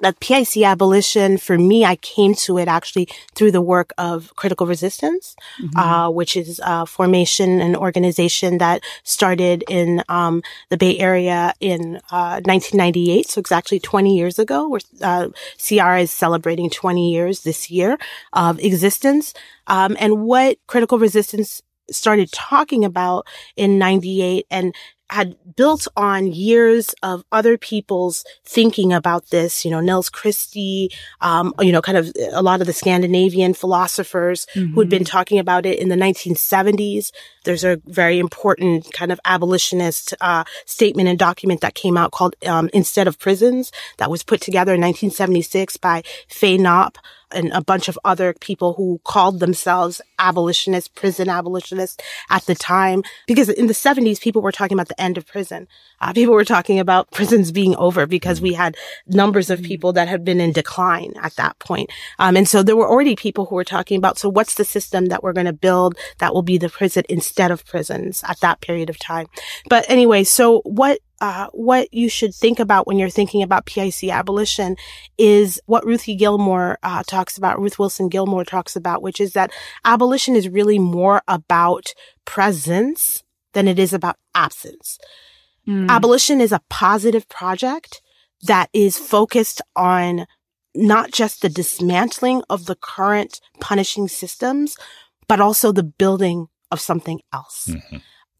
[0.00, 4.66] that PIC abolition, for me, I came to it actually through the work of Critical
[4.66, 5.34] Resistance,
[5.76, 11.96] uh, which is a formation and organization that started in um, the Bay Area in
[12.10, 13.28] uh, 1998.
[13.28, 14.68] So exactly 20 years ago.
[14.68, 17.98] Where uh, CR is celebrating 20 years this year
[18.32, 19.34] of existence.
[19.66, 24.74] Um, and what Critical Resistance started talking about in 98 and
[25.10, 30.90] had built on years of other people's thinking about this, you know, Nils Christie,
[31.20, 35.38] um, you know, kind of a lot of the Scandinavian philosophers who had been talking
[35.38, 37.10] about it in the 1970s.
[37.44, 42.36] There's a very important kind of abolitionist uh, statement and document that came out called
[42.46, 46.98] um, Instead of Prisons that was put together in 1976 by Fay Knopp
[47.32, 53.02] and a bunch of other people who called themselves abolitionists, prison abolitionists at the time.
[53.26, 55.68] Because in the 70s, people were talking about the end of prison.
[56.00, 60.08] Uh, people were talking about prisons being over because we had numbers of people that
[60.08, 61.90] had been in decline at that point.
[62.18, 65.06] Um, and so there were already people who were talking about, so what's the system
[65.06, 68.60] that we're going to build that will be the prison instead of prisons at that
[68.60, 69.26] period of time?
[69.68, 74.04] But anyway, so what uh, what you should think about when you're thinking about PIC
[74.04, 74.76] abolition
[75.16, 79.50] is what Ruthie Gilmore uh, talks about, Ruth Wilson Gilmore talks about, which is that
[79.84, 81.92] abolition is really more about
[82.24, 84.98] presence than it is about absence.
[85.90, 88.00] Abolition is a positive project
[88.42, 90.26] that is focused on
[90.74, 94.76] not just the dismantling of the current punishing systems,
[95.26, 97.70] but also the building of something else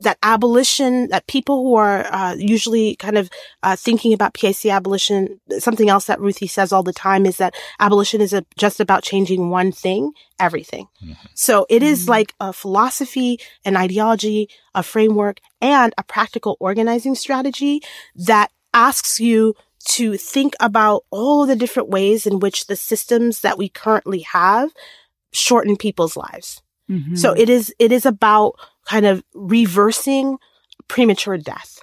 [0.01, 3.29] that abolition, that people who are uh, usually kind of
[3.63, 7.55] uh, thinking about PIC abolition, something else that Ruthie says all the time is that
[7.81, 10.87] abolition is a, just about changing one thing, everything.
[11.35, 17.81] So it is like a philosophy, an ideology, a framework, and a practical organizing strategy
[18.15, 19.55] that asks you
[19.87, 24.71] to think about all the different ways in which the systems that we currently have
[25.33, 26.63] shorten people's lives.
[27.17, 28.55] So it is, it is about
[28.89, 30.39] kind of reversing
[30.89, 31.81] premature death,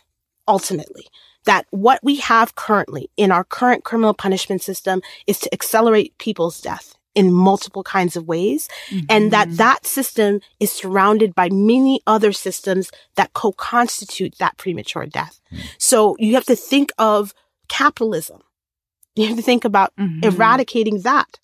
[0.47, 1.07] ultimately.
[1.45, 6.59] That what we have currently in our current criminal punishment system is to accelerate people's
[6.59, 8.67] death in multiple kinds of ways.
[8.91, 9.29] And mm-hmm.
[9.29, 15.39] that that system is surrounded by many other systems that co-constitute that premature death.
[15.49, 15.57] Hmm.
[15.77, 17.33] So you have to think of
[17.69, 18.41] capitalism.
[19.15, 20.23] You have to think about mm-hmm.
[20.23, 21.39] eradicating that.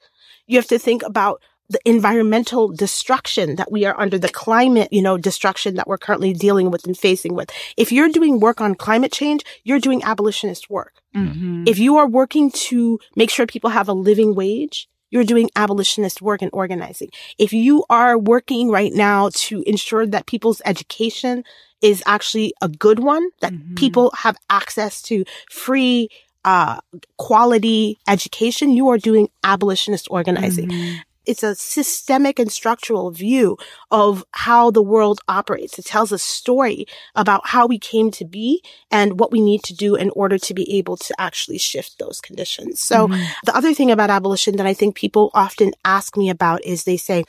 [0.46, 5.02] You have to think about the environmental destruction that we are under, the climate, you
[5.02, 7.50] know, destruction that we're currently dealing with and facing with.
[7.78, 10.94] If you're doing work on climate change, you're doing abolitionist work.
[11.16, 11.64] Mm-hmm.
[11.68, 16.22] If you are working to make sure people have a living wage, you're doing abolitionist
[16.22, 17.10] work and organizing.
[17.38, 21.44] If you are working right now to ensure that people's education
[21.82, 23.76] is actually a good one, that mm-hmm.
[23.76, 26.10] people have access to free,
[26.46, 26.80] uh,
[27.18, 30.70] quality education, you are doing abolitionist organizing.
[30.70, 31.00] Mm-hmm.
[31.26, 33.58] It's a systemic and structural view
[33.92, 35.78] of how the world operates.
[35.78, 39.74] It tells a story about how we came to be and what we need to
[39.74, 42.80] do in order to be able to actually shift those conditions.
[42.80, 43.24] So mm-hmm.
[43.46, 46.98] the other thing about abolition that I think people often ask me about is they
[46.98, 47.24] say,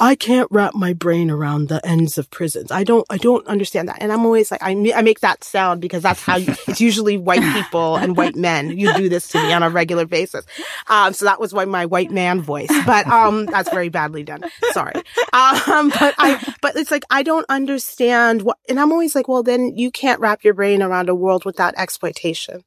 [0.00, 2.70] I can't wrap my brain around the ends of prisons.
[2.70, 3.98] I don't, I don't understand that.
[4.00, 7.16] And I'm always like, I, I make that sound because that's how you, it's usually
[7.16, 8.78] white people and white men.
[8.78, 10.46] You do this to me on a regular basis.
[10.86, 14.44] Um, so that was why my white man voice, but, um, that's very badly done.
[14.70, 14.94] Sorry.
[15.32, 19.42] Um, but I, but it's like, I don't understand what, and I'm always like, well,
[19.42, 22.62] then you can't wrap your brain around a world without exploitation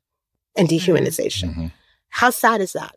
[0.58, 1.72] and dehumanization.
[2.10, 2.94] How sad is that?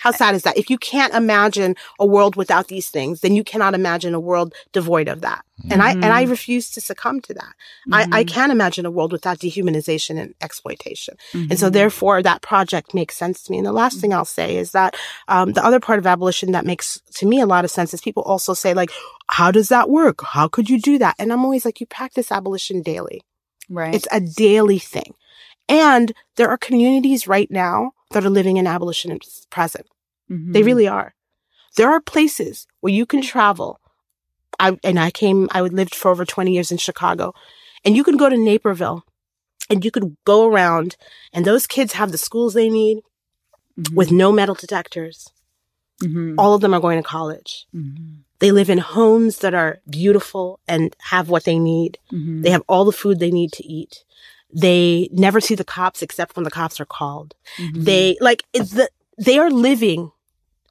[0.00, 0.56] How sad is that?
[0.56, 4.54] If you can't imagine a world without these things, then you cannot imagine a world
[4.72, 5.44] devoid of that.
[5.70, 6.30] And I and I mm-hmm.
[6.30, 7.52] refuse to succumb to that.
[7.90, 8.32] I, I mm-hmm.
[8.32, 11.16] can't imagine a world without dehumanization and exploitation.
[11.32, 11.72] And so mm-hmm.
[11.72, 13.58] therefore that project makes sense to me.
[13.58, 16.64] And the last thing I'll say is that um, the other part of abolition that
[16.64, 18.90] makes to me a lot of sense is people also say like,
[19.28, 20.22] how does that work?
[20.22, 21.16] How could you do that?
[21.18, 23.22] And I'm always like, you practice abolition daily.
[23.68, 23.94] Right.
[23.94, 25.14] It's a daily thing.
[25.68, 29.18] And there are communities right now that are living in abolition
[29.50, 29.86] present.
[30.28, 30.66] They mm-hmm.
[30.66, 31.14] really are.
[31.76, 33.80] There are places where you can travel.
[34.58, 37.32] I, and I came, I lived for over 20 years in Chicago
[37.84, 39.04] and you can go to Naperville
[39.70, 40.96] and you could go around
[41.32, 42.98] and those kids have the schools they need
[43.78, 43.94] mm-hmm.
[43.94, 45.30] with no metal detectors.
[46.02, 46.38] Mm-hmm.
[46.38, 47.66] All of them are going to college.
[48.40, 51.98] They live in homes that are beautiful and have what they need.
[52.12, 52.42] Mm-hmm.
[52.42, 54.04] They have all the food they need to eat.
[54.54, 57.34] They never see the cops except when the cops are called.
[57.58, 57.84] Mm-hmm.
[57.84, 60.12] They like it's the they are living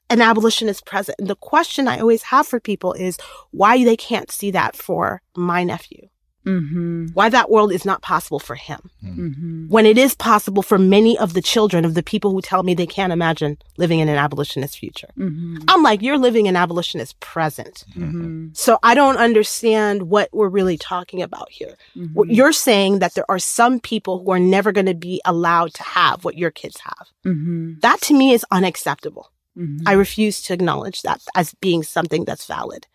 [0.10, 1.20] an abolitionist present.
[1.20, 3.18] And the question I always have for people is
[3.52, 6.08] why they can't see that for my nephew.
[6.48, 7.08] Mm-hmm.
[7.14, 8.90] Why that world is not possible for him.
[9.04, 9.68] Mm-hmm.
[9.68, 12.74] When it is possible for many of the children of the people who tell me
[12.74, 15.10] they can't imagine living in an abolitionist future.
[15.18, 15.58] Mm-hmm.
[15.68, 17.84] I'm like, you're living an abolitionist present.
[17.92, 18.50] Mm-hmm.
[18.54, 21.76] So I don't understand what we're really talking about here.
[21.96, 22.32] Mm-hmm.
[22.32, 25.84] You're saying that there are some people who are never going to be allowed to
[25.84, 27.08] have what your kids have.
[27.26, 27.80] Mm-hmm.
[27.82, 29.32] That to me is unacceptable.
[29.58, 29.88] Mm-hmm.
[29.88, 32.86] I refuse to acknowledge that as being something that's valid.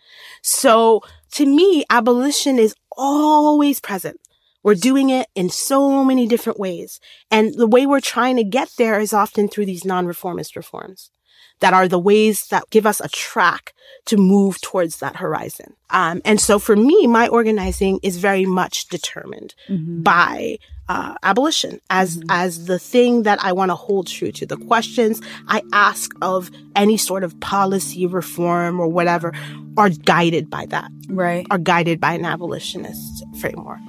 [0.42, 4.20] So to me, abolition is always present.
[4.62, 7.00] We're doing it in so many different ways.
[7.30, 11.10] And the way we're trying to get there is often through these non-reformist reforms
[11.60, 13.72] that are the ways that give us a track
[14.04, 15.74] to move towards that horizon.
[15.90, 20.02] Um, and so for me, my organizing is very much determined Mm-hmm.
[20.02, 24.46] by uh, abolition as as the thing that I want to hold true to.
[24.46, 29.32] The questions I ask of any sort of policy reform or whatever
[29.76, 31.46] are guided by that, Right.
[31.50, 33.80] are guided by an abolitionist framework.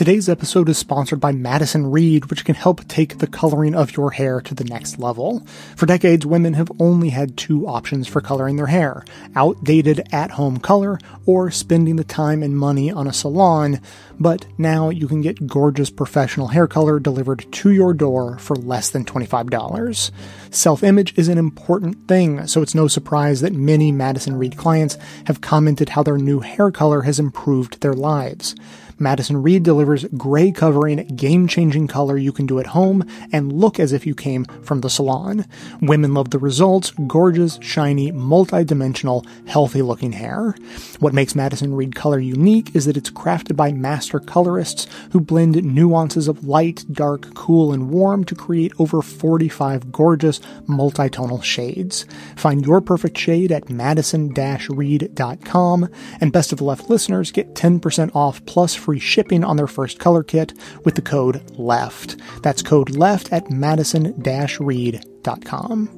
[0.00, 4.12] Today's episode is sponsored by Madison Reed, which can help take the coloring of your
[4.12, 5.46] hair to the next level.
[5.76, 9.04] For decades, women have only had two options for coloring their hair
[9.36, 13.78] outdated at home color or spending the time and money on a salon.
[14.18, 18.88] But now you can get gorgeous professional hair color delivered to your door for less
[18.88, 20.10] than $25.
[20.50, 24.96] Self image is an important thing, so it's no surprise that many Madison Reed clients
[25.26, 28.54] have commented how their new hair color has improved their lives.
[29.00, 33.80] Madison Reed delivers gray covering, game changing color you can do at home and look
[33.80, 35.46] as if you came from the salon.
[35.80, 40.54] Women love the results gorgeous, shiny, multi dimensional, healthy looking hair.
[40.98, 45.64] What makes Madison Reed color unique is that it's crafted by master colorists who blend
[45.64, 52.04] nuances of light, dark, cool, and warm to create over 45 gorgeous multitonal shades.
[52.36, 55.88] Find your perfect shade at madison-reed.com
[56.20, 60.00] and best of the left listeners get 10% off plus free shipping on their first
[60.00, 60.52] color kit
[60.84, 62.16] with the code LEFT.
[62.42, 65.96] That's code LEFT at madison-reed.com.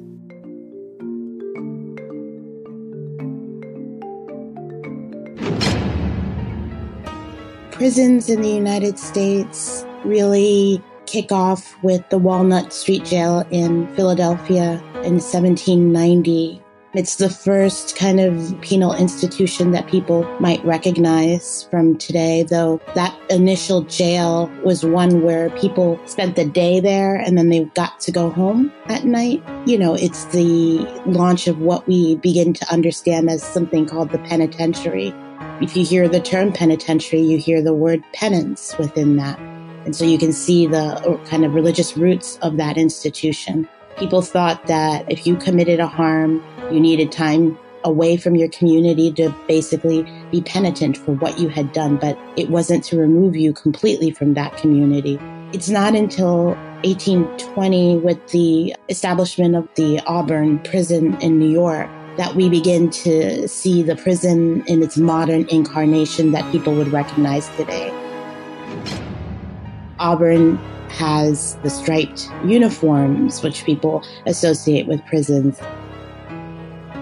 [7.70, 14.74] prisons in the United States really kick off with the Walnut Street Jail in Philadelphia
[15.02, 16.61] in 1790.
[16.94, 23.18] It's the first kind of penal institution that people might recognize from today, though that
[23.30, 28.12] initial jail was one where people spent the day there and then they got to
[28.12, 29.42] go home at night.
[29.64, 34.18] You know, it's the launch of what we begin to understand as something called the
[34.18, 35.14] penitentiary.
[35.62, 39.38] If you hear the term penitentiary, you hear the word penance within that.
[39.86, 43.66] And so you can see the uh, kind of religious roots of that institution.
[43.98, 49.12] People thought that if you committed a harm, you needed time away from your community
[49.12, 53.52] to basically be penitent for what you had done, but it wasn't to remove you
[53.52, 55.18] completely from that community.
[55.52, 62.34] It's not until 1820 with the establishment of the Auburn prison in New York that
[62.34, 67.90] we begin to see the prison in its modern incarnation that people would recognize today.
[69.98, 70.58] Auburn
[70.92, 75.58] has the striped uniforms, which people associate with prisons.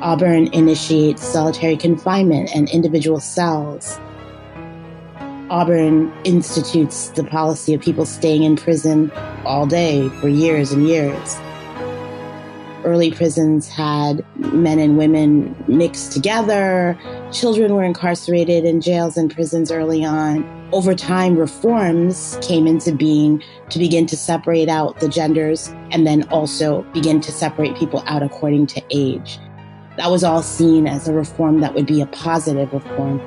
[0.00, 3.98] Auburn initiates solitary confinement and individual cells.
[5.50, 9.10] Auburn institutes the policy of people staying in prison
[9.44, 11.36] all day for years and years.
[12.84, 16.98] Early prisons had men and women mixed together.
[17.32, 20.59] Children were incarcerated in jails and prisons early on.
[20.72, 26.22] Over time, reforms came into being to begin to separate out the genders and then
[26.28, 29.40] also begin to separate people out according to age.
[29.96, 33.20] That was all seen as a reform that would be a positive reform.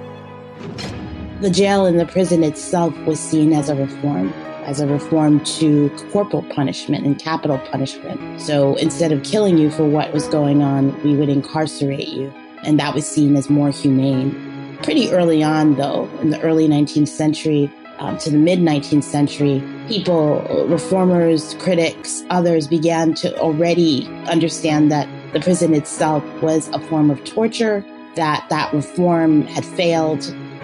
[1.41, 4.29] The jail and the prison itself was seen as a reform,
[4.63, 8.39] as a reform to corporal punishment and capital punishment.
[8.39, 12.33] So instead of killing you for what was going on, we would incarcerate you.
[12.63, 14.52] And that was seen as more humane.
[14.83, 19.63] Pretty early on, though, in the early 19th century um, to the mid 19th century,
[19.87, 27.09] people, reformers, critics, others began to already understand that the prison itself was a form
[27.09, 27.85] of torture,
[28.15, 30.23] that that reform had failed,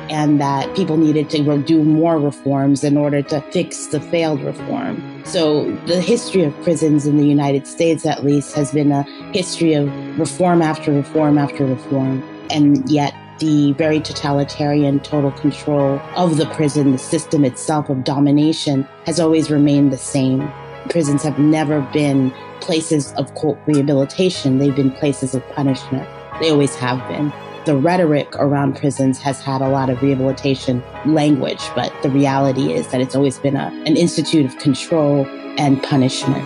[0.09, 5.23] and that people needed to do more reforms in order to fix the failed reform.
[5.23, 9.75] So the history of prisons in the United States, at least, has been a history
[9.75, 9.87] of
[10.19, 12.21] reform after reform after reform.
[12.51, 18.87] And yet the very totalitarian total control of the prison, the system itself of domination
[19.05, 20.51] has always remained the same.
[20.89, 22.31] Prisons have never been
[22.61, 24.57] places of quote rehabilitation.
[24.57, 26.07] They've been places of punishment.
[26.39, 27.33] They always have been.
[27.65, 32.87] The rhetoric around prisons has had a lot of rehabilitation language, but the reality is
[32.87, 35.25] that it's always been a, an institute of control
[35.57, 36.43] and punishment,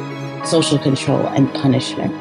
[0.48, 2.14] social control and punishment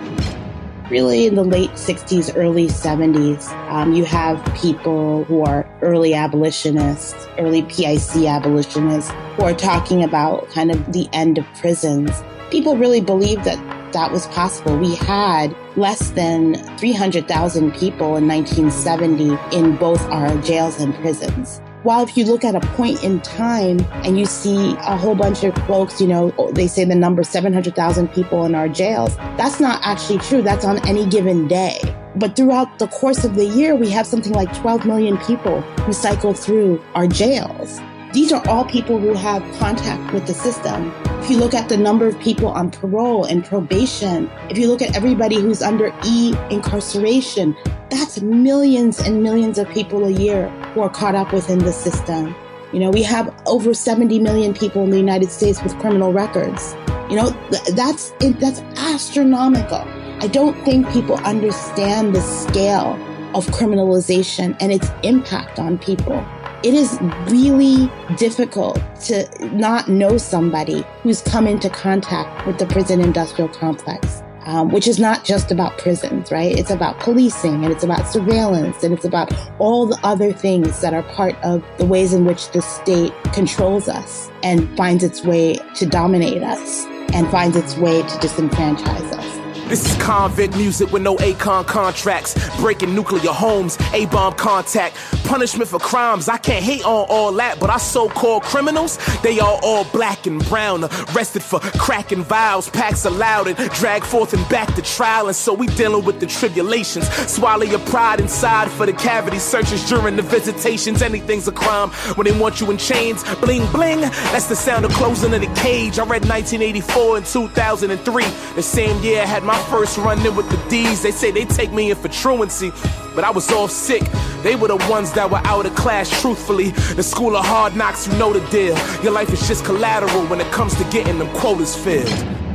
[0.92, 7.26] really in the late 60s, early 70s, um, you have people who are early abolitionists,
[7.38, 12.10] early PIC abolitionists, who are talking about kind of the end of prisons.
[12.50, 13.58] People really believed that
[13.94, 14.76] that was possible.
[14.76, 21.62] We had less than 300,000 people in 1970 in both our jails and prisons.
[21.82, 25.42] While if you look at a point in time and you see a whole bunch
[25.42, 29.80] of folks, you know, they say the number 700,000 people in our jails, that's not
[29.82, 30.42] actually true.
[30.42, 31.80] That's on any given day.
[32.14, 35.92] But throughout the course of the year, we have something like 12 million people who
[35.92, 37.80] cycle through our jails.
[38.12, 40.92] These are all people who have contact with the system.
[41.20, 44.82] If you look at the number of people on parole and probation, if you look
[44.82, 47.56] at everybody who's under e incarceration,
[47.90, 52.34] that's millions and millions of people a year who are caught up within the system.
[52.72, 56.74] You know, we have over 70 million people in the United States with criminal records.
[57.10, 57.30] You know,
[57.74, 59.84] that's that's astronomical.
[60.20, 62.98] I don't think people understand the scale
[63.34, 66.24] of criminalization and its impact on people
[66.62, 66.96] it is
[67.26, 74.22] really difficult to not know somebody who's come into contact with the prison industrial complex.
[74.44, 76.58] Um, which is not just about prisons, right?
[76.58, 80.92] It's about policing and it's about surveillance and it's about all the other things that
[80.92, 85.58] are part of the ways in which the state controls us and finds its way
[85.76, 89.31] to dominate us and finds its way to disenfranchise us.
[89.72, 92.34] This is convict music with no Akon contracts.
[92.60, 94.98] Breaking nuclear homes, A bomb contact.
[95.24, 99.40] Punishment for crimes, I can't hate on all that, but our so called criminals, they
[99.40, 100.84] are all black and brown.
[100.84, 105.28] Arrested for cracking vials, packs allowed and dragged forth and back to trial.
[105.28, 107.08] And so we dealing with the tribulations.
[107.32, 111.00] Swallow your pride inside for the cavity searches during the visitations.
[111.00, 113.24] Anything's a crime when they want you in chains.
[113.40, 115.98] Bling bling, that's the sound of closing of the cage.
[115.98, 118.24] I read 1984 and 2003.
[118.54, 121.44] The same year I had my first run in with the D's, they say they
[121.44, 122.70] take me in for truancy.
[123.14, 124.02] But I was off sick.
[124.42, 126.70] They were the ones that were out of class, truthfully.
[126.70, 128.76] The school of hard knocks, you know the deal.
[129.02, 132.08] Your life is just collateral when it comes to getting them quotas filled.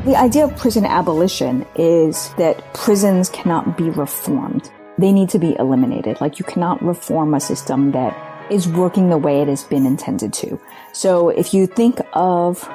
[0.05, 4.71] The idea of prison abolition is that prisons cannot be reformed.
[4.97, 6.19] They need to be eliminated.
[6.21, 8.15] Like you cannot reform a system that
[8.51, 10.59] is working the way it has been intended to.
[10.93, 12.67] So if you think of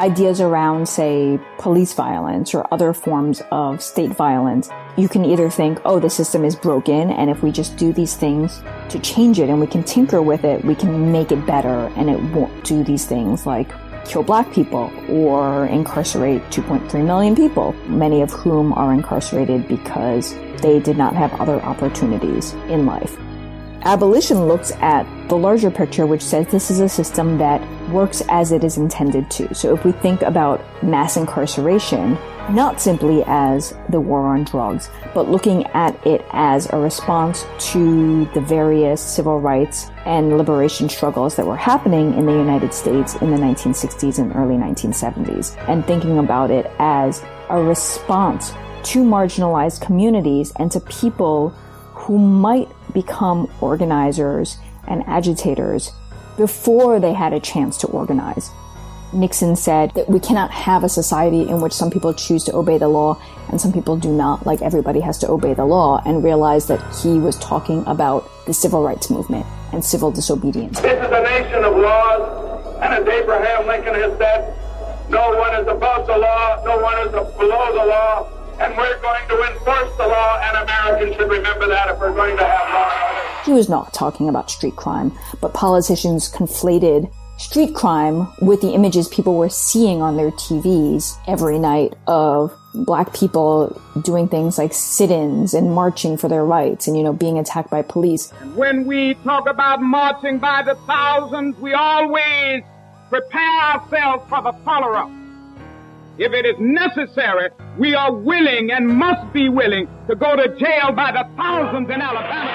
[0.00, 5.78] ideas around, say, police violence or other forms of state violence, you can either think,
[5.84, 9.50] oh, the system is broken, and if we just do these things to change it
[9.50, 12.82] and we can tinker with it, we can make it better and it won't do
[12.82, 13.70] these things like
[14.06, 20.80] kill black people or incarcerate 2.3 million people, many of whom are incarcerated because they
[20.80, 23.16] did not have other opportunities in life.
[23.82, 27.60] Abolition looks at the larger picture, which says this is a system that
[27.90, 29.54] works as it is intended to.
[29.54, 32.18] So if we think about mass incarceration,
[32.50, 38.26] not simply as the war on drugs, but looking at it as a response to
[38.34, 43.30] the various civil rights and liberation struggles that were happening in the United States in
[43.30, 48.50] the 1960s and early 1970s, and thinking about it as a response
[48.82, 51.50] to marginalized communities and to people
[51.94, 55.92] who might become organizers and agitators
[56.36, 58.50] before they had a chance to organize.
[59.12, 62.78] Nixon said that we cannot have a society in which some people choose to obey
[62.78, 63.20] the law
[63.50, 66.80] and some people do not, like everybody has to obey the law, and realized that
[67.02, 70.78] he was talking about the civil rights movement and civil disobedience.
[70.80, 74.56] This is a nation of laws, and as Abraham Lincoln has said,
[75.10, 78.28] no one is above the law, no one is below the law,
[78.60, 82.36] and we're going to enforce the law, and Americans should remember that if we're going
[82.36, 83.44] to have law.
[83.44, 89.08] He was not talking about street crime, but politicians conflated street crime with the images
[89.08, 95.54] people were seeing on their TVs every night of black people doing things like sit-ins
[95.54, 98.30] and marching for their rights and, you know, being attacked by police.
[98.54, 102.62] When we talk about marching by the thousands, we always
[103.08, 105.10] prepare ourselves for the follow-up.
[106.18, 107.48] If it is necessary,
[107.80, 112.02] we are willing and must be willing to go to jail by the thousands in
[112.02, 112.50] Alabama.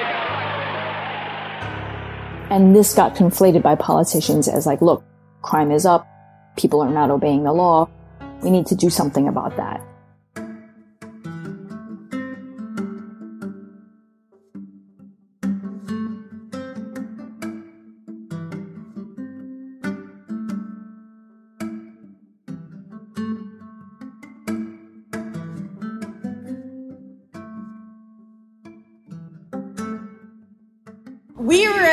[2.52, 5.04] And this got conflated by politicians as like, look,
[5.42, 6.08] crime is up.
[6.58, 7.90] People are not obeying the law.
[8.44, 9.82] We need to do something about that.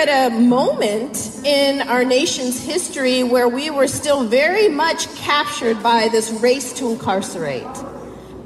[0.09, 6.09] At a moment in our nation's history where we were still very much captured by
[6.09, 7.62] this race to incarcerate.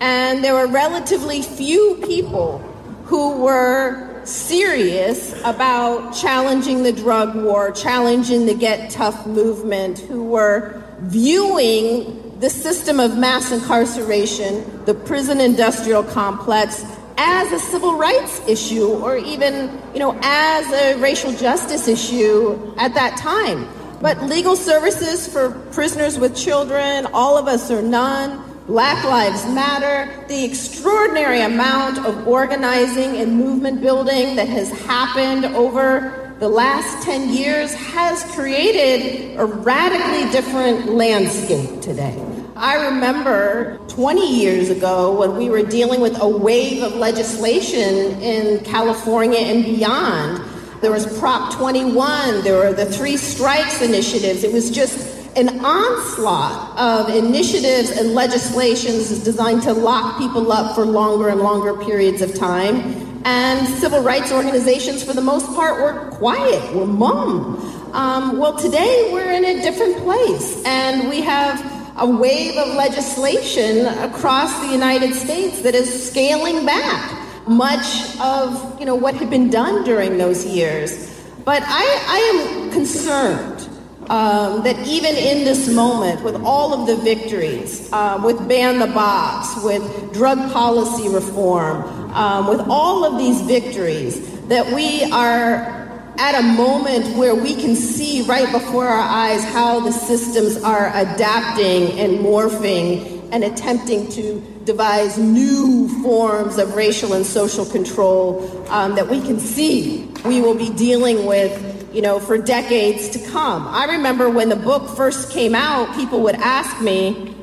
[0.00, 2.59] And there were relatively few people
[3.07, 10.82] who were serious about challenging the drug war, challenging the Get Tough movement, who were
[11.00, 16.84] viewing the system of mass incarceration, the prison industrial complex,
[17.16, 22.94] as a civil rights issue or even, you know, as a racial justice issue at
[22.94, 23.68] that time.
[24.00, 30.26] But legal services for prisoners with children, all of us or none, Black Lives Matter,
[30.28, 37.32] the extraordinary amount of organizing and movement building that has happened over the last 10
[37.32, 42.36] years has created a radically different landscape today.
[42.59, 48.64] I remember 20 years ago when we were dealing with a wave of legislation in
[48.64, 50.42] California and beyond.
[50.80, 54.42] There was Prop 21, there were the three strikes initiatives.
[54.42, 60.86] It was just an onslaught of initiatives and legislations designed to lock people up for
[60.86, 63.20] longer and longer periods of time.
[63.26, 67.59] And civil rights organizations, for the most part, were quiet, were mum.
[67.92, 73.86] Um, well, today we're in a different place, and we have a wave of legislation
[73.86, 79.51] across the United States that is scaling back much of you know what had been
[79.51, 81.12] done during those years.
[81.44, 82.18] But I, I
[82.64, 83.68] am concerned
[84.11, 88.88] um, that even in this moment, with all of the victories, uh, with ban the
[88.88, 91.82] box, with drug policy reform,
[92.12, 95.76] um, with all of these victories, that we are
[96.18, 100.88] at a moment where we can see right before our eyes how the systems are
[100.94, 108.94] adapting and morphing and attempting to devise new forms of racial and social control um,
[108.94, 113.66] that we can see we will be dealing with you know for decades to come.
[113.68, 117.34] I remember when the book first came out people would ask me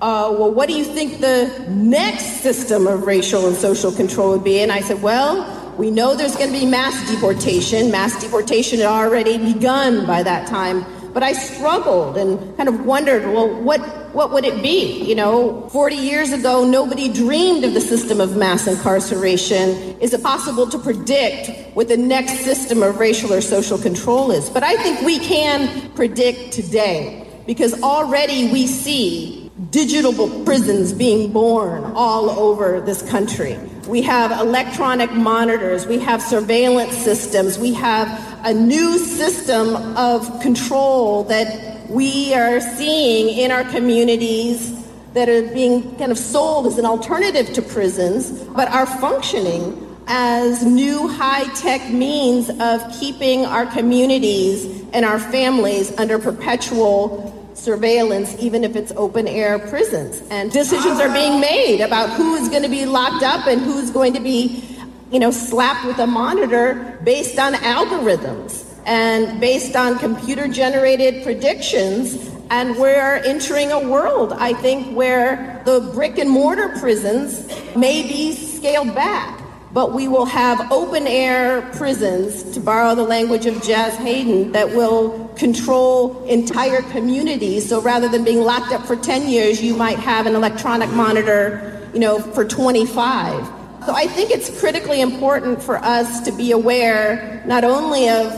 [0.00, 4.44] uh, well what do you think the next system of racial and social control would
[4.44, 4.60] be?
[4.60, 7.90] And i said well we know there's going to be mass deportation.
[7.90, 10.84] Mass deportation had already begun by that time.
[11.12, 13.80] But I struggled and kind of wondered, well, what,
[14.14, 15.02] what would it be?
[15.02, 19.98] You know, 40 years ago, nobody dreamed of the system of mass incarceration.
[20.00, 24.48] Is it possible to predict what the next system of racial or social control is?
[24.48, 31.84] But I think we can predict today because already we see digital prisons being born
[31.94, 33.58] all over this country.
[33.86, 35.86] We have electronic monitors.
[35.86, 37.58] We have surveillance systems.
[37.58, 38.08] We have
[38.46, 44.78] a new system of control that we are seeing in our communities
[45.12, 50.64] that are being kind of sold as an alternative to prisons, but are functioning as
[50.64, 58.64] new high tech means of keeping our communities and our families under perpetual surveillance, even
[58.64, 60.20] if it's open air prisons.
[60.30, 63.90] And decisions are being made about who is going to be locked up and who's
[63.90, 64.64] going to be,
[65.10, 72.30] you know, slapped with a monitor based on algorithms and based on computer generated predictions.
[72.50, 77.46] And we're entering a world, I think, where the brick and mortar prisons
[77.76, 79.41] may be scaled back
[79.72, 84.68] but we will have open air prisons, to borrow the language of Jazz Hayden, that
[84.68, 87.68] will control entire communities.
[87.68, 91.88] So rather than being locked up for 10 years, you might have an electronic monitor,
[91.94, 93.46] you know, for 25.
[93.86, 98.32] So I think it's critically important for us to be aware not only of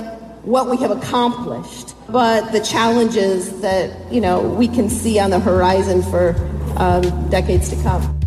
[0.45, 5.41] what we have accomplished, but the challenges that, you know, we can see on the
[5.41, 6.35] horizon for
[6.77, 8.24] um, decades to come.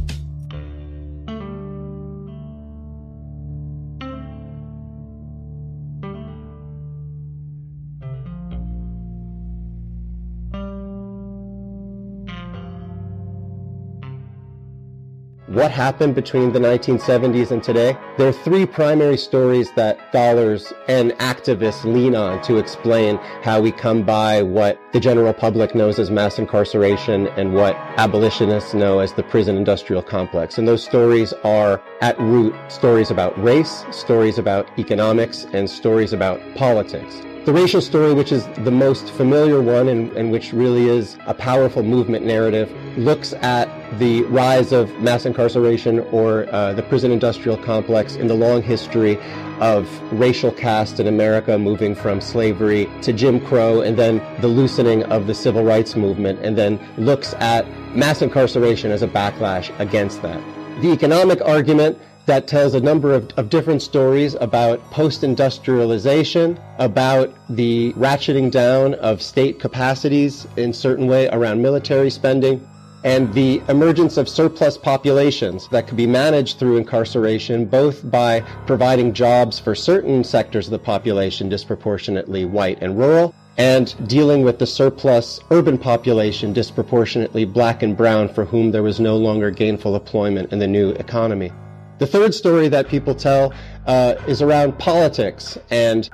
[15.58, 21.14] What happened between the 1970s and today, there are three primary stories that scholars and
[21.14, 26.12] activists lean on to explain how we come by what the general public knows as
[26.12, 30.60] mass incarceration and what abolitionists know as the prison industrial complex.
[30.60, 36.40] And those stories are at root stories about race, stories about economics, and stories about
[36.54, 37.24] politics.
[37.48, 41.34] The racial story, which is the most familiar one and, and, which really is a
[41.34, 43.70] powerful movement narrative, looks at
[44.00, 49.18] the rise of mass incarceration or uh, the prison industrial complex in the long history
[49.62, 55.04] of racial caste in America, moving from slavery to Jim Crow, and then the loosening
[55.04, 60.22] of the civil rights movement, and then looks at mass incarceration as a backlash against
[60.22, 60.44] that.
[60.82, 61.98] The economic argument
[62.28, 68.94] that tells a number of, of different stories about post industrialization, about the ratcheting down
[68.96, 72.66] of state capacities in certain way around military spending,
[73.06, 79.14] and the emergence of surplus populations that could be managed through incarceration, both by providing
[79.14, 84.68] jobs for certain sectors of the population, disproportionately white and rural, and dealing with the
[84.68, 90.52] surplus urban population, disproportionately black and brown, for whom there was no longer gainful employment
[90.52, 91.52] in the new economy.
[92.00, 93.54] The third story that people tell
[93.88, 96.10] uh, is around politics and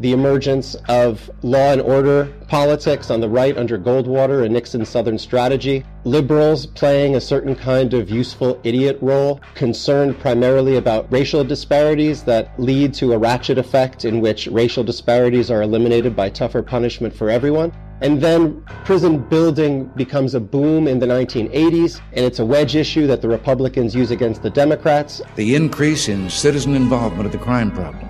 [0.00, 5.18] the emergence of law and order politics on the right under Goldwater and Nixon's Southern
[5.18, 12.22] strategy, liberals playing a certain kind of useful idiot role, concerned primarily about racial disparities
[12.24, 17.14] that lead to a ratchet effect in which racial disparities are eliminated by tougher punishment
[17.14, 17.72] for everyone.
[18.00, 23.08] And then prison building becomes a boom in the 1980s, and it's a wedge issue
[23.08, 25.20] that the Republicans use against the Democrats.
[25.34, 28.08] The increase in citizen involvement of the crime problem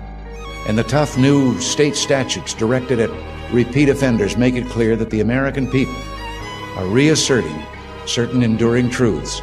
[0.69, 3.09] and the tough new state statutes directed at
[3.51, 5.99] repeat offenders make it clear that the American people
[6.77, 7.65] are reasserting
[8.05, 9.41] certain enduring truths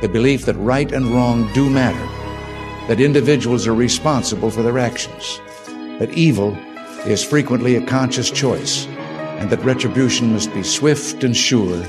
[0.00, 2.06] the belief that right and wrong do matter,
[2.88, 5.40] that individuals are responsible for their actions,
[6.00, 6.56] that evil
[7.04, 8.86] is frequently a conscious choice
[9.38, 11.84] and that retribution must be swift and sure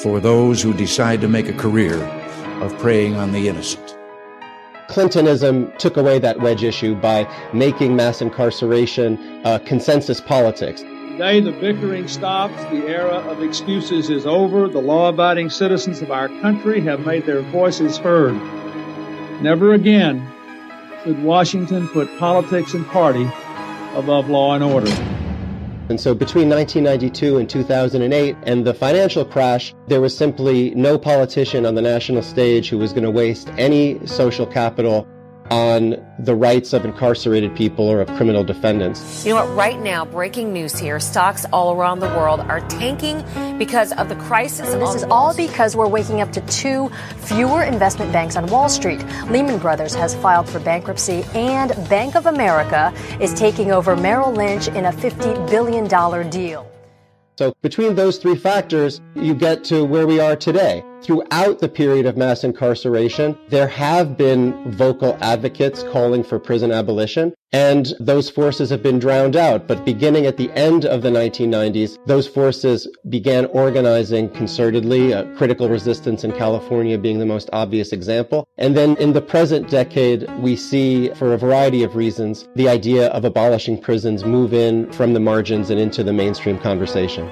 [0.00, 2.02] for those who decide to make a career
[2.60, 3.85] of preying on the innocent.
[4.96, 10.80] Clintonism took away that wedge issue by making mass incarceration uh, consensus politics.
[10.80, 12.54] Today, the bickering stops.
[12.70, 14.68] The era of excuses is over.
[14.68, 18.32] The law abiding citizens of our country have made their voices heard.
[19.42, 20.26] Never again
[21.04, 23.30] should Washington put politics and party
[23.94, 24.90] above law and order.
[25.88, 31.64] And so between 1992 and 2008 and the financial crash, there was simply no politician
[31.64, 35.06] on the national stage who was going to waste any social capital
[35.50, 39.24] on the rights of incarcerated people or of criminal defendants.
[39.24, 39.56] You know what?
[39.56, 43.24] Right now, breaking news here stocks all around the world are tanking
[43.58, 44.72] because of the crisis.
[44.72, 48.68] And this is all because we're waking up to two fewer investment banks on Wall
[48.68, 49.04] Street.
[49.30, 54.68] Lehman Brothers has filed for bankruptcy, and Bank of America is taking over Merrill Lynch
[54.68, 56.70] in a $50 billion deal.
[57.38, 60.82] So between those three factors, you get to where we are today.
[61.06, 67.32] Throughout the period of mass incarceration, there have been vocal advocates calling for prison abolition,
[67.52, 69.68] and those forces have been drowned out.
[69.68, 75.68] But beginning at the end of the 1990s, those forces began organizing concertedly, uh, critical
[75.68, 78.48] resistance in California being the most obvious example.
[78.58, 83.10] And then in the present decade, we see, for a variety of reasons, the idea
[83.10, 87.30] of abolishing prisons move in from the margins and into the mainstream conversation.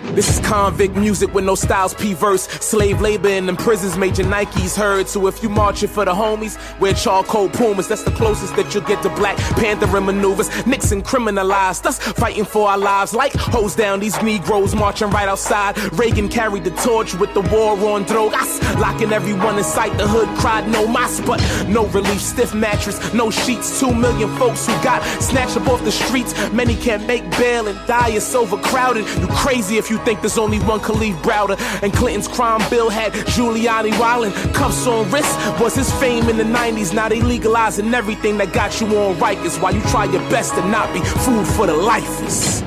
[0.00, 2.42] This is convict music with no Styles P verse.
[2.48, 5.08] Slave labor in them prisons, major Nikes heard.
[5.08, 7.88] So if you marching for the homies, wear charcoal pumas.
[7.88, 10.48] That's the closest that you'll get to Black Panther maneuvers.
[10.66, 15.76] Nixon criminalized us, fighting for our lives like hose down these Negroes marching right outside.
[15.94, 19.96] Reagan carried the torch with the war on drogas, locking everyone in sight.
[19.98, 22.20] The hood cried no mas, but no relief.
[22.20, 23.80] Stiff mattress, no sheets.
[23.80, 26.34] Two million folks who got snatched up off the streets.
[26.52, 28.10] Many can't make bail and die.
[28.10, 29.06] It's overcrowded.
[29.20, 31.58] You crazy if you think there's only one Kalief Browder.
[31.82, 34.32] And Clinton's crime bill had Giuliani wildin'.
[34.54, 36.94] Cuffs on wrist was his fame in the 90s.
[36.94, 40.68] Now they legalizing everything that got you on Rikers while you try your best to
[40.68, 42.62] not be food for the lifers.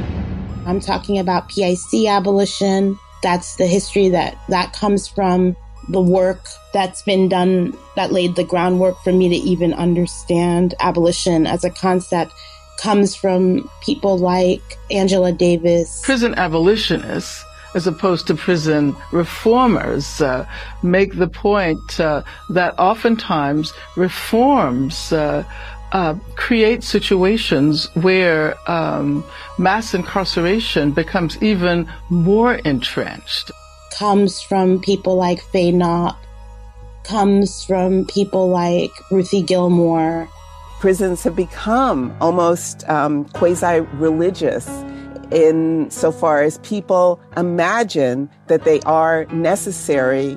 [0.65, 2.97] I'm talking about PIC abolition.
[3.23, 5.55] That's the history that that comes from
[5.89, 11.47] the work that's been done that laid the groundwork for me to even understand abolition
[11.47, 12.31] as a concept
[12.81, 16.01] comes from people like Angela Davis.
[16.03, 20.47] Prison abolitionists, as opposed to prison reformers, uh,
[20.81, 25.43] make the point uh, that oftentimes reforms uh,
[25.91, 29.23] uh create situations where um,
[29.59, 33.51] mass incarceration becomes even more entrenched.
[33.97, 36.17] Comes from people like Fay Knopp,
[37.03, 40.29] comes from people like Ruthie Gilmore,
[40.81, 44.67] prisons have become almost um, quasi religious
[45.31, 50.35] in so far as people imagine that they are necessary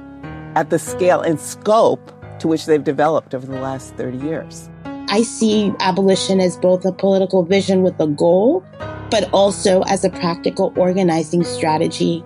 [0.54, 4.68] at the scale and scope to which they've developed over the last 30 years.
[5.08, 8.62] I see abolition as both a political vision with a goal
[9.10, 12.22] but also as a practical organizing strategy.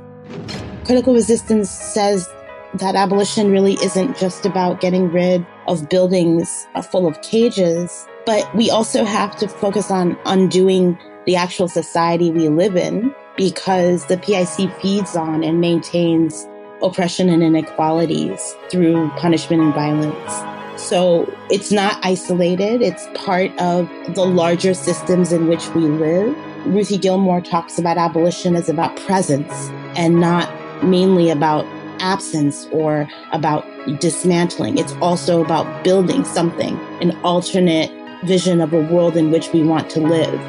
[0.85, 2.29] Critical resistance says
[2.75, 8.71] that abolition really isn't just about getting rid of buildings full of cages, but we
[8.71, 14.73] also have to focus on undoing the actual society we live in because the PIC
[14.81, 16.49] feeds on and maintains
[16.83, 20.81] oppression and inequalities through punishment and violence.
[20.81, 22.83] So it's not isolated.
[22.83, 26.37] It's part of the larger systems in which we live.
[26.67, 29.53] Ruthie Gilmore talks about abolition as about presence
[29.97, 30.49] and not
[30.85, 31.67] mainly about
[32.01, 33.65] absence or about
[34.01, 34.79] dismantling.
[34.79, 37.91] It's also about building something, an alternate
[38.25, 40.41] vision of a world in which we want to live.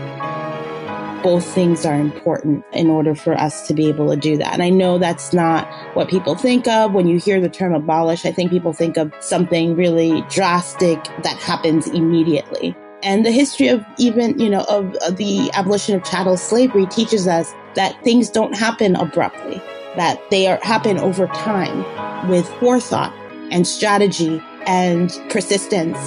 [1.21, 4.53] Both things are important in order for us to be able to do that.
[4.53, 8.25] And I know that's not what people think of when you hear the term abolish.
[8.25, 12.75] I think people think of something really drastic that happens immediately.
[13.03, 17.27] And the history of even, you know, of, of the abolition of chattel slavery teaches
[17.27, 19.61] us that things don't happen abruptly
[19.95, 23.13] that they are, happen over time with forethought
[23.51, 25.97] and strategy and persistence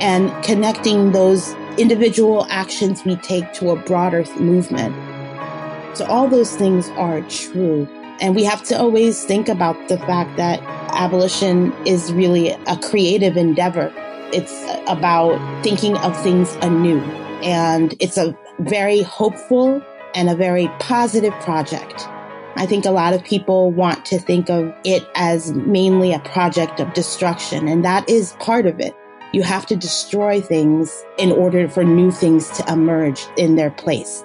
[0.00, 4.94] and connecting those individual actions we take to a broader movement.
[5.96, 7.88] So all those things are true.
[8.20, 10.60] And we have to always think about the fact that
[10.94, 13.92] abolition is really a creative endeavor.
[14.32, 17.00] It's about thinking of things anew.
[17.42, 19.82] And it's a very hopeful
[20.14, 22.06] and a very positive project.
[22.56, 26.80] I think a lot of people want to think of it as mainly a project
[26.80, 28.94] of destruction, and that is part of it.
[29.32, 34.22] You have to destroy things in order for new things to emerge in their place.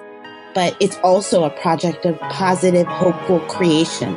[0.54, 4.16] But it's also a project of positive, hopeful creation.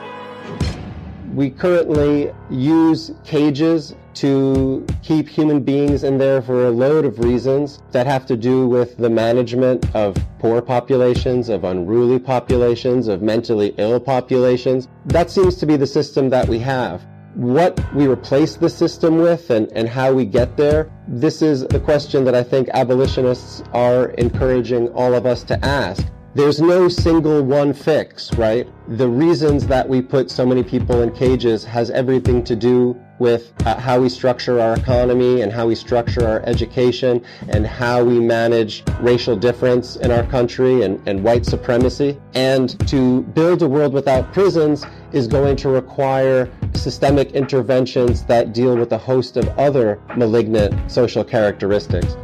[1.34, 7.82] We currently use cages to keep human beings in there for a load of reasons
[7.92, 13.74] that have to do with the management of poor populations, of unruly populations, of mentally
[13.78, 14.88] ill populations.
[15.06, 17.06] That seems to be the system that we have.
[17.36, 21.80] What we replace the system with and, and how we get there, this is the
[21.80, 26.06] question that I think abolitionists are encouraging all of us to ask.
[26.34, 28.66] There's no single one fix, right?
[28.88, 33.54] The reasons that we put so many people in cages has everything to do with
[33.68, 38.20] uh, how we structure our economy and how we structure our education and how we
[38.20, 42.20] manage racial difference in our country and, and white supremacy.
[42.34, 48.76] And to build a world without prisons is going to require systemic interventions that deal
[48.76, 52.18] with a host of other malignant social characteristics.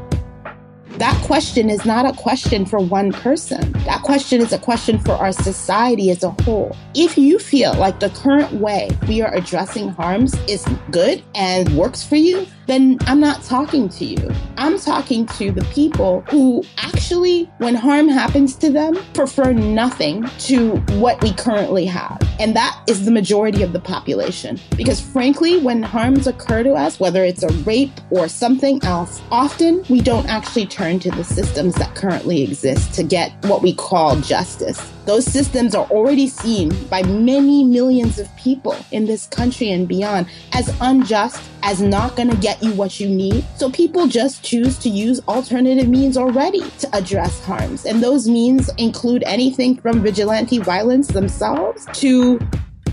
[0.98, 3.72] That question is not a question for one person.
[3.86, 6.76] That question is a question for our society as a whole.
[6.96, 12.04] If you feel like the current way we are addressing harms is good and works
[12.04, 14.30] for you, then I'm not talking to you.
[14.58, 20.76] I'm talking to the people who actually, when harm happens to them, prefer nothing to
[21.00, 22.22] what we currently have.
[22.40, 24.60] And that is the majority of the population.
[24.76, 29.84] Because frankly, when harms occur to us, whether it's a rape or something else, often
[29.90, 34.20] we don't actually turn to the systems that currently exist to get what we call
[34.20, 34.94] justice.
[35.08, 40.28] Those systems are already seen by many millions of people in this country and beyond
[40.52, 43.46] as unjust, as not going to get you what you need.
[43.56, 47.86] So people just choose to use alternative means already to address harms.
[47.86, 52.38] And those means include anything from vigilante violence themselves to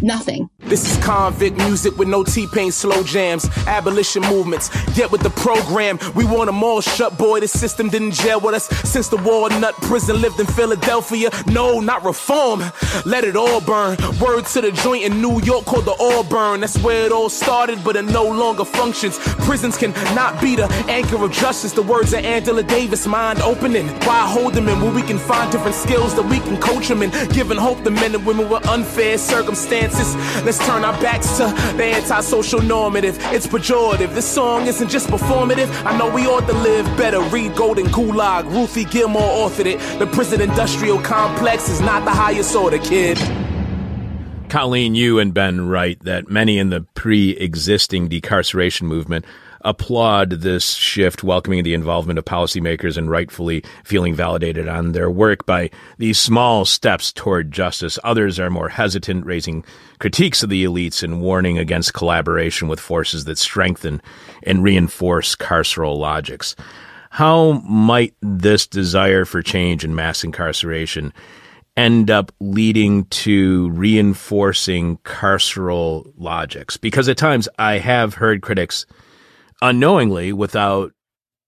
[0.02, 0.48] nothing.
[0.58, 3.46] This is convict music with no T-Pain slow jams.
[3.66, 5.98] Abolition movements, get with the program.
[6.14, 7.40] We want them all shut, boy.
[7.40, 11.30] The system didn't jail with us since the walnut prison lived in Philadelphia.
[11.46, 12.62] No, not reform.
[13.04, 13.96] Let it all burn.
[14.20, 16.60] Word to the joint in New York called the Auburn.
[16.60, 19.18] That's where it all started, but it no longer functions.
[19.46, 21.72] Prisons can not be the anchor of justice.
[21.72, 23.88] The words of Angela Davis, mind opening.
[24.06, 27.02] Why hold them in where we can find different skills that we can coach them
[27.02, 27.10] in?
[27.28, 29.83] Giving hope to men and women with unfair circumstances.
[29.84, 31.44] Let's turn our backs to
[31.76, 33.18] the antisocial normative.
[33.32, 34.14] It's pejorative.
[34.14, 35.68] This song isn't just performative.
[35.84, 37.20] I know we ought to live better.
[37.20, 38.50] Read Golden Gulag.
[38.50, 39.98] Ruthie Gilmore authored it.
[39.98, 43.18] The prison industrial complex is not the highest order, kid.
[44.48, 49.24] Colleen, you and Ben write that many in the pre existing decarceration movement
[49.64, 55.46] applaud this shift, welcoming the involvement of policymakers and rightfully feeling validated on their work
[55.46, 57.98] by these small steps toward justice.
[58.04, 59.64] Others are more hesitant, raising
[59.98, 64.02] critiques of the elites and warning against collaboration with forces that strengthen
[64.42, 66.54] and reinforce carceral logics.
[67.10, 71.12] How might this desire for change in mass incarceration
[71.76, 76.76] end up leading to reinforcing carceral logics?
[76.76, 78.84] Because at times I have heard critics
[79.64, 80.92] unknowingly, without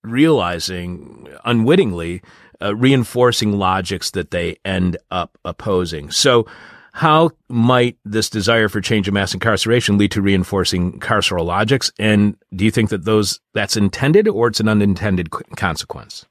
[0.03, 2.23] realizing, unwittingly,
[2.62, 6.11] uh, reinforcing logics that they end up opposing.
[6.11, 6.47] So,
[6.93, 11.93] how might this desire for change of mass incarceration lead to reinforcing carceral logics?
[11.99, 16.25] And do you think that those that's intended or it's an unintended consequence?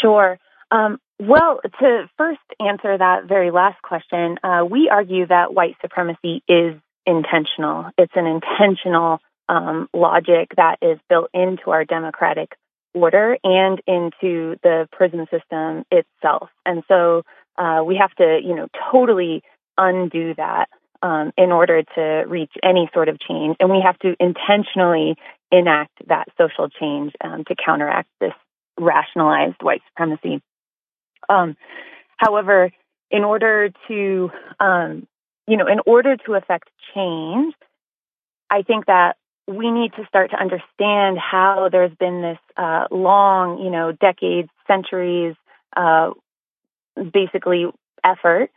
[0.00, 0.38] Sure.
[0.70, 6.42] Um, well, to first answer that very last question, uh, we argue that white supremacy
[6.48, 6.74] is
[7.06, 7.90] intentional.
[7.98, 9.18] It's an intentional
[9.48, 12.56] um, logic that is built into our democratic
[12.94, 16.48] order and into the prison system itself.
[16.64, 17.22] And so
[17.58, 19.42] uh, we have to, you know, totally
[19.76, 20.68] undo that
[21.02, 23.56] um, in order to reach any sort of change.
[23.60, 25.16] And we have to intentionally
[25.50, 28.32] enact that social change um, to counteract this
[28.78, 30.40] rationalized white supremacy.
[31.28, 31.56] Um,
[32.16, 32.70] however,
[33.10, 35.06] in order to, um,
[35.46, 37.54] you know, in order to affect change,
[38.50, 39.16] I think that
[39.46, 44.48] we need to start to understand how there's been this uh, long, you know, decades,
[44.66, 45.34] centuries,
[45.76, 46.10] uh,
[47.12, 47.66] basically
[48.04, 48.50] effort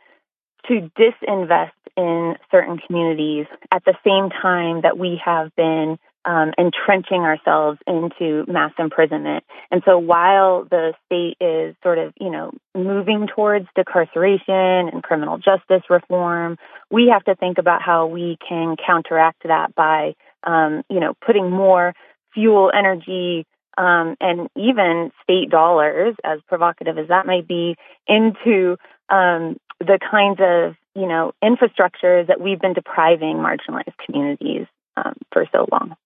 [0.66, 7.22] to disinvest in certain communities at the same time that we have been um, entrenching
[7.22, 9.44] ourselves into mass imprisonment.
[9.70, 15.38] And so while the state is sort of, you know, moving towards decarceration and criminal
[15.38, 16.58] justice reform,
[16.90, 20.14] we have to think about how we can counteract that by,
[20.44, 21.94] um, you know, putting more
[22.34, 27.76] fuel, energy, um, and even state dollars, as provocative as that might be,
[28.06, 28.76] into
[29.08, 34.66] um, the kinds of you know infrastructure that we've been depriving marginalized communities
[34.96, 35.96] um, for so long.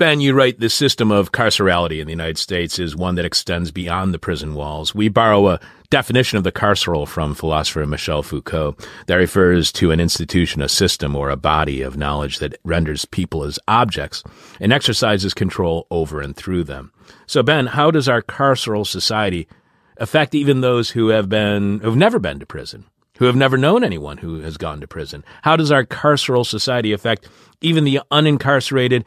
[0.00, 3.70] Ben, you write the system of carcerality in the United States is one that extends
[3.70, 4.94] beyond the prison walls.
[4.94, 8.76] We borrow a definition of the carceral from philosopher Michel Foucault
[9.08, 13.44] that refers to an institution, a system, or a body of knowledge that renders people
[13.44, 14.22] as objects
[14.58, 16.94] and exercises control over and through them.
[17.26, 19.48] So, Ben, how does our carceral society
[19.98, 22.86] affect even those who have been, who've never been to prison?
[23.18, 25.24] Who have never known anyone who has gone to prison?
[25.42, 27.28] How does our carceral society affect
[27.60, 29.04] even the unincarcerated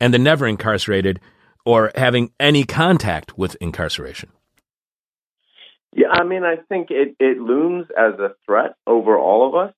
[0.00, 1.20] and the never incarcerated
[1.64, 4.30] or having any contact with incarceration?
[5.92, 9.74] Yeah, I mean, I think it, it looms as a threat over all of us.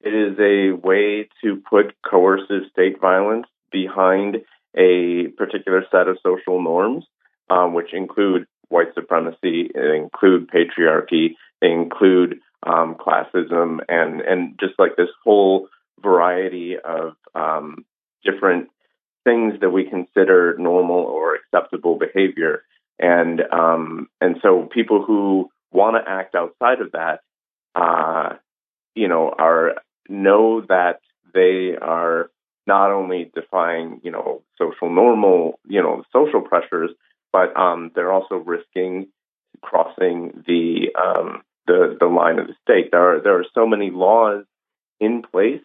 [0.00, 4.38] It is a way to put coercive state violence behind
[4.74, 7.04] a particular set of social norms,
[7.50, 15.08] um, which include white supremacy, include patriarchy, include um, classism, and and just like this
[15.24, 15.68] whole
[16.02, 17.84] variety of um,
[18.24, 18.68] different
[19.24, 22.62] things that we consider normal or acceptable behavior.
[22.98, 27.20] And um, and so people who want to act outside of that,
[27.74, 28.36] uh,
[28.94, 29.74] you know, are
[30.08, 31.00] know that
[31.34, 32.30] they are
[32.66, 36.90] not only defying, you know, social normal, you know, social pressures,
[37.32, 39.08] but um, they're also risking
[39.60, 42.90] crossing the um, the the line of the state.
[42.90, 44.44] There are there are so many laws
[45.00, 45.62] in place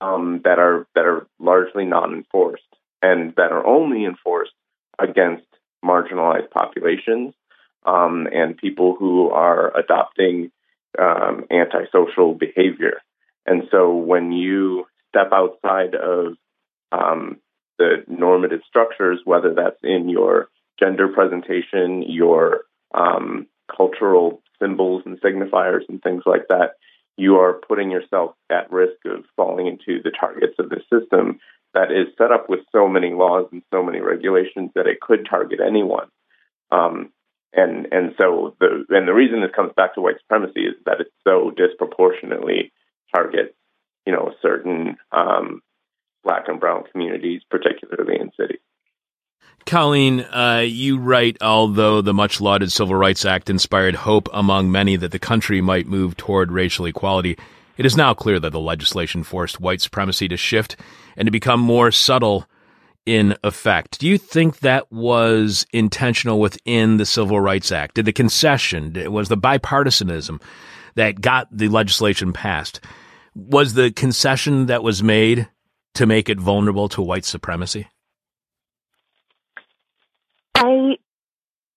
[0.00, 2.64] um, that are that are largely not enforced
[3.02, 4.52] and that are only enforced
[4.98, 5.44] against
[5.84, 7.34] marginalized populations
[7.84, 10.50] um, and people who are adopting
[10.98, 13.00] um, antisocial behavior.
[13.46, 16.34] And so when you step outside of
[16.92, 17.38] um,
[17.78, 20.48] the normative structures, whether that's in your
[20.78, 22.62] gender presentation, your
[22.94, 26.74] um, cultural symbols and signifiers and things like that,
[27.16, 31.40] you are putting yourself at risk of falling into the targets of the system
[31.74, 35.26] that is set up with so many laws and so many regulations that it could
[35.28, 36.08] target anyone.
[36.70, 37.12] Um,
[37.52, 41.00] and and so the and the reason this comes back to white supremacy is that
[41.00, 42.72] it so disproportionately
[43.14, 43.54] targets
[44.06, 45.60] you know certain um,
[46.24, 48.60] black and brown communities, particularly in cities.
[49.64, 54.96] Colleen, uh, you write, although the much lauded Civil Rights Act inspired hope among many
[54.96, 57.38] that the country might move toward racial equality,
[57.76, 60.76] it is now clear that the legislation forced white supremacy to shift
[61.16, 62.46] and to become more subtle
[63.04, 63.98] in effect.
[63.98, 67.96] Do you think that was intentional within the Civil Rights Act?
[67.96, 70.40] Did the concession, was the bipartisanism
[70.94, 72.80] that got the legislation passed,
[73.34, 75.48] was the concession that was made
[75.94, 77.88] to make it vulnerable to white supremacy?
[80.54, 80.96] I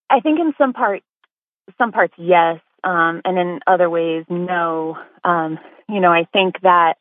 [0.08, 1.02] I think in some part
[1.78, 4.96] some parts yes, um, and in other ways no.
[5.24, 5.58] Um,
[5.88, 6.94] you know, I think that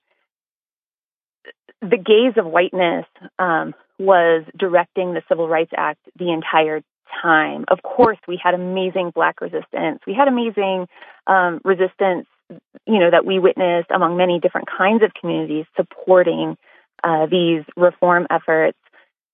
[1.81, 3.05] the gaze of whiteness
[3.39, 6.81] um, was directing the Civil Rights Act the entire
[7.21, 7.65] time.
[7.67, 9.99] Of course, we had amazing Black resistance.
[10.05, 10.87] We had amazing
[11.27, 12.27] um, resistance,
[12.85, 16.57] you know, that we witnessed among many different kinds of communities supporting
[17.03, 18.77] uh, these reform efforts.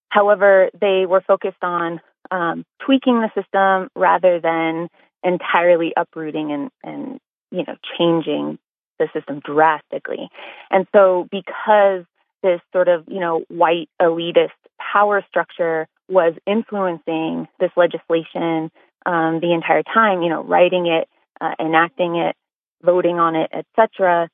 [0.09, 4.89] However, they were focused on um, tweaking the system rather than
[5.23, 7.19] entirely uprooting and, and
[7.51, 8.57] you know changing
[9.01, 10.29] the system drastically.
[10.69, 12.05] And so because
[12.43, 14.49] this sort of you know white elitist
[14.93, 18.71] power structure was influencing this legislation
[19.05, 21.07] um, the entire time, you know, writing it,
[21.39, 22.35] uh, enacting it,
[22.83, 24.29] voting on it, etc.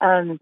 [0.00, 0.40] Um,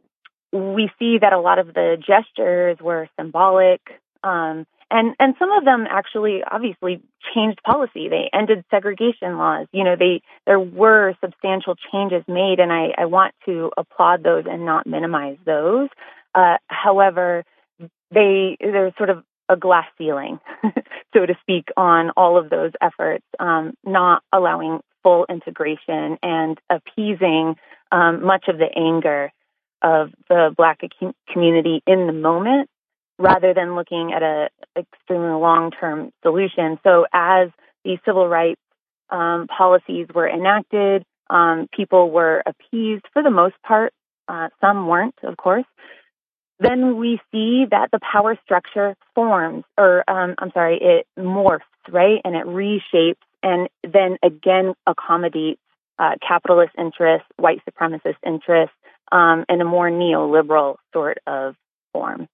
[0.52, 3.80] we see that a lot of the gestures were symbolic,
[4.24, 7.01] um, and and some of them actually obviously
[7.34, 8.09] changed policy.
[8.09, 9.66] They ended segregation laws.
[9.72, 14.45] You know, they there were substantial changes made, and I, I want to applaud those
[14.49, 15.88] and not minimize those.
[16.34, 17.45] Uh, however,
[18.11, 20.38] they there's sort of a glass ceiling,
[21.14, 27.57] so to speak, on all of those efforts, um, not allowing full integration and appeasing
[27.91, 29.32] um, much of the anger
[29.82, 30.80] of the Black
[31.32, 32.68] community in the moment
[33.20, 36.78] rather than looking at a extremely long-term solution.
[36.82, 37.50] So as
[37.84, 38.60] these civil rights
[39.10, 43.92] um, policies were enacted, um, people were appeased for the most part.
[44.26, 45.64] Uh, some weren't, of course.
[46.60, 52.20] Then we see that the power structure forms, or um, I'm sorry, it morphs, right?
[52.24, 55.60] And it reshapes and then again accommodates
[55.98, 58.74] uh, capitalist interests, white supremacist interests,
[59.12, 61.54] um, in a more neoliberal sort of
[61.92, 62.28] form.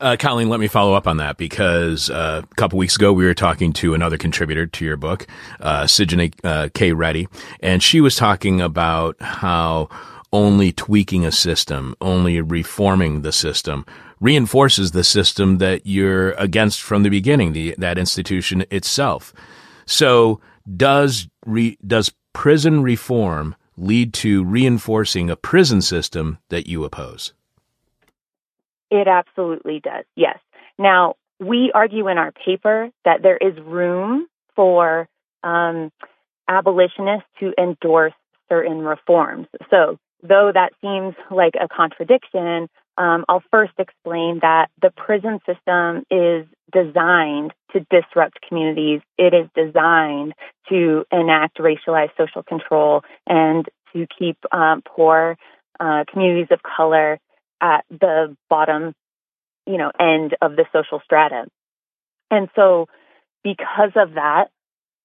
[0.00, 3.24] Uh, Colleen, let me follow up on that because uh, a couple weeks ago we
[3.24, 5.26] were talking to another contributor to your book,
[5.60, 6.92] uh, Sijane uh, K.
[6.92, 7.26] Reddy,
[7.60, 9.88] and she was talking about how
[10.32, 13.84] only tweaking a system, only reforming the system
[14.20, 19.32] reinforces the system that you're against from the beginning, the, that institution itself.
[19.86, 20.40] So
[20.76, 27.32] does re, does prison reform lead to reinforcing a prison system that you oppose?
[28.90, 30.38] It absolutely does, yes.
[30.78, 34.26] Now, we argue in our paper that there is room
[34.56, 35.08] for
[35.44, 35.90] um,
[36.48, 38.14] abolitionists to endorse
[38.48, 39.46] certain reforms.
[39.70, 46.04] So, though that seems like a contradiction, um, I'll first explain that the prison system
[46.10, 49.00] is designed to disrupt communities.
[49.16, 50.34] It is designed
[50.68, 55.36] to enact racialized social control and to keep um, poor
[55.78, 57.18] uh, communities of color
[57.60, 58.94] at the bottom,
[59.66, 61.46] you know, end of the social strata.
[62.30, 62.86] And so,
[63.42, 64.46] because of that,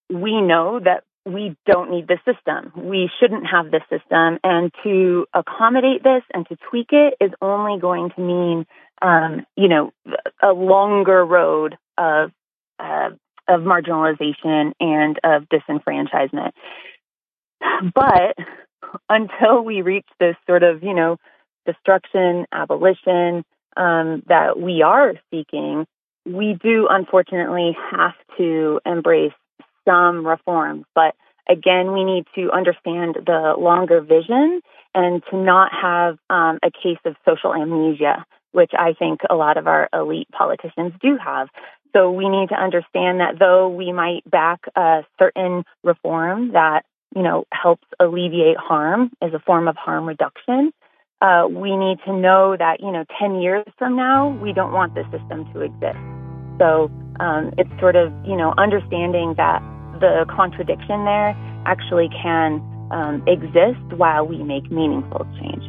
[0.10, 2.74] we know that we don't need the system.
[2.76, 4.40] We shouldn't have the system.
[4.44, 8.66] And to accommodate this and to tweak it is only going to mean,
[9.02, 9.92] um, you know,
[10.42, 12.32] a longer road of,
[12.80, 13.12] uh,
[13.48, 16.52] of marginalization and of disenfranchisement.
[17.96, 18.38] But
[19.10, 21.18] until we reach this sort of, you know,
[21.66, 23.44] destruction, abolition
[23.76, 25.86] um, that we are seeking,
[26.26, 29.34] we do unfortunately have to embrace
[29.86, 31.16] some reforms, but
[31.50, 34.62] again, we need to understand the longer vision
[34.96, 39.58] and to not have um, a case of social amnesia, which I think a lot
[39.58, 41.50] of our elite politicians do have.
[41.94, 46.86] So we need to understand that though we might back a certain reform that
[47.16, 50.74] you know helps alleviate harm as a form of harm reduction,
[51.24, 54.94] uh, we need to know that you know 10 years from now we don't want
[54.94, 55.98] the system to exist.
[56.60, 59.64] So um, it's sort of you know understanding that
[60.04, 61.32] the contradiction there
[61.66, 62.60] actually can
[62.92, 65.64] um, exist while we make meaningful change.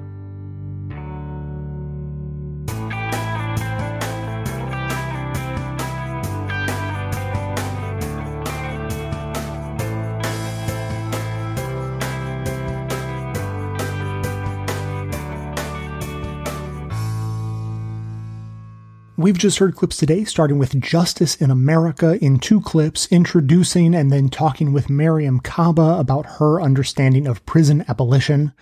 [19.25, 24.13] We've just heard clips today, starting with Justice in America in two clips, introducing and
[24.13, 28.53] then talking with Mariame Kaba about her understanding of prison abolition.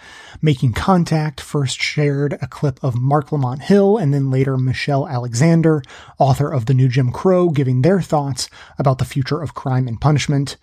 [0.41, 5.83] Making Contact first shared a clip of Marc Lamont Hill and then later Michelle Alexander,
[6.21, 8.49] author of The New Jim Crow, giving their thoughts
[8.79, 10.59] about the future of crime and punishment.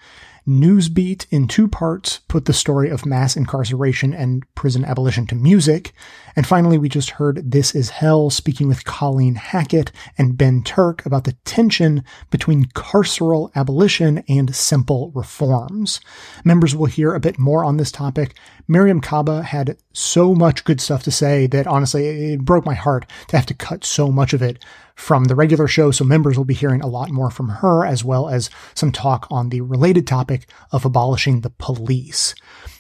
[0.47, 5.93] Newsbeat in two parts put the story of mass incarceration and prison abolition to music.
[6.35, 11.05] And finally, we just heard This Is Hell speaking with Colleen Hackett and Ben Turk
[11.05, 15.99] about the tension between carceral abolition and simple reforms.
[16.43, 18.35] Members will hear a bit more on this topic.
[18.70, 23.09] Mariame Kaba had so much good stuff to say that honestly, it broke my heart
[23.28, 24.63] to have to cut so much of it
[24.95, 28.03] from the regular show, so members will be hearing a lot more from her, as
[28.03, 32.36] well as some talk on the related topic of abolishing the police.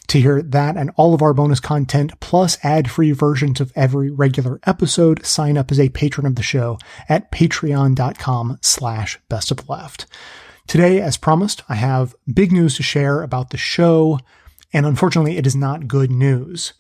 [0.09, 4.59] To hear that and all of our bonus content, plus ad-free versions of every regular
[4.65, 6.77] episode, sign up as a patron of the show
[7.07, 10.05] at patreon.com slash best of left.
[10.67, 14.19] Today, as promised, I have big news to share about the show,
[14.73, 16.73] and unfortunately, it is not good news.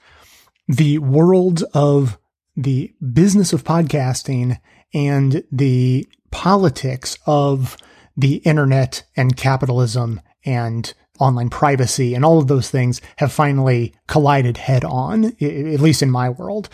[0.67, 2.17] The world of
[2.55, 4.59] the business of podcasting
[4.93, 7.77] and the politics of
[8.15, 14.57] the internet and capitalism and online privacy and all of those things have finally collided
[14.57, 16.69] head on, at least in my world.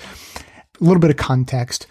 [0.80, 1.88] A little bit of context.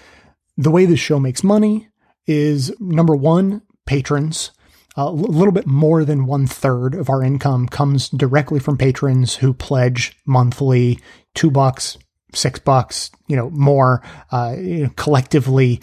[0.56, 1.88] The way this show makes money
[2.26, 4.52] is number one, patrons.
[4.97, 9.53] A little bit more than one third of our income comes directly from patrons who
[9.53, 11.01] pledge monthly
[11.34, 11.99] two bucks,
[12.32, 14.55] six bucks, you know, more, uh,
[14.95, 15.80] collectively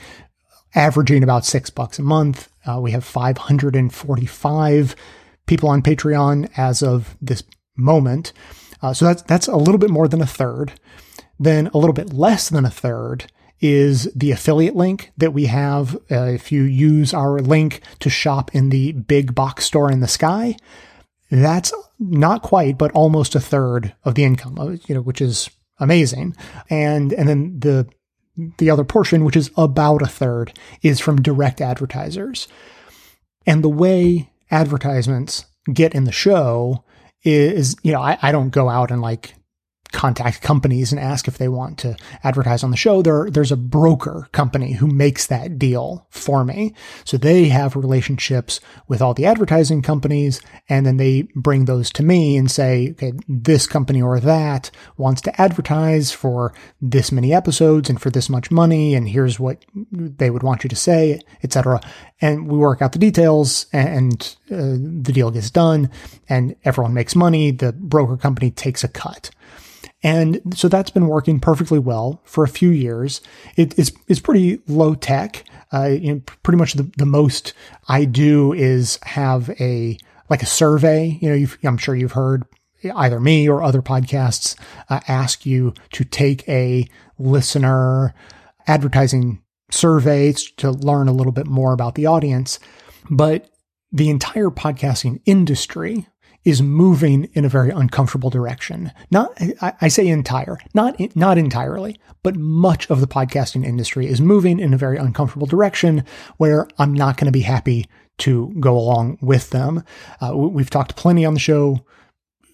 [0.76, 2.47] averaging about six bucks a month.
[2.66, 4.95] Uh, we have 545
[5.45, 7.43] people on Patreon as of this
[7.76, 8.32] moment.
[8.82, 10.72] Uh, so that's, that's a little bit more than a third.
[11.38, 13.30] Then a little bit less than a third
[13.62, 15.95] is the affiliate link that we have.
[16.09, 20.07] Uh, if you use our link to shop in the big box store in the
[20.07, 20.57] sky,
[21.30, 25.49] that's not quite, but almost a third of the income, uh, you know, which is
[25.80, 26.36] amazing.
[26.70, 27.88] And, and then the,
[28.57, 32.47] the other portion, which is about a third, is from direct advertisers.
[33.45, 36.84] And the way advertisements get in the show
[37.24, 39.36] is, you know, I, I don't go out and like
[39.91, 43.01] contact companies and ask if they want to advertise on the show.
[43.01, 46.73] There, there's a broker company who makes that deal for me.
[47.03, 52.03] So they have relationships with all the advertising companies and then they bring those to
[52.03, 57.89] me and say, okay, this company or that wants to advertise for this many episodes
[57.89, 58.95] and for this much money.
[58.95, 61.81] And here's what they would want you to say, etc.
[62.21, 65.89] And we work out the details and uh, the deal gets done
[66.29, 67.51] and everyone makes money.
[67.51, 69.31] The broker company takes a cut.
[70.04, 73.22] And so that's been working perfectly well for a few years.
[73.56, 75.43] It is it's pretty low tech.
[75.72, 77.54] Uh, you know, pretty much the, the most
[77.88, 79.97] I do is have a
[80.30, 81.20] like a survey.
[81.22, 82.45] You know, I'm sure you've heard
[82.95, 84.56] either me or other podcasts
[84.89, 86.88] uh, ask you to take a
[87.20, 88.16] listener
[88.68, 92.60] advertising survey to learn a little bit more about the audience.
[93.10, 93.49] But
[93.91, 96.08] the entire podcasting industry
[96.43, 98.91] is moving in a very uncomfortable direction.
[99.11, 104.59] Not, I, say entire, not, not entirely, but much of the podcasting industry is moving
[104.59, 106.03] in a very uncomfortable direction
[106.37, 107.87] where I'm not going to be happy
[108.19, 109.83] to go along with them.
[110.19, 111.85] Uh, we've talked plenty on the show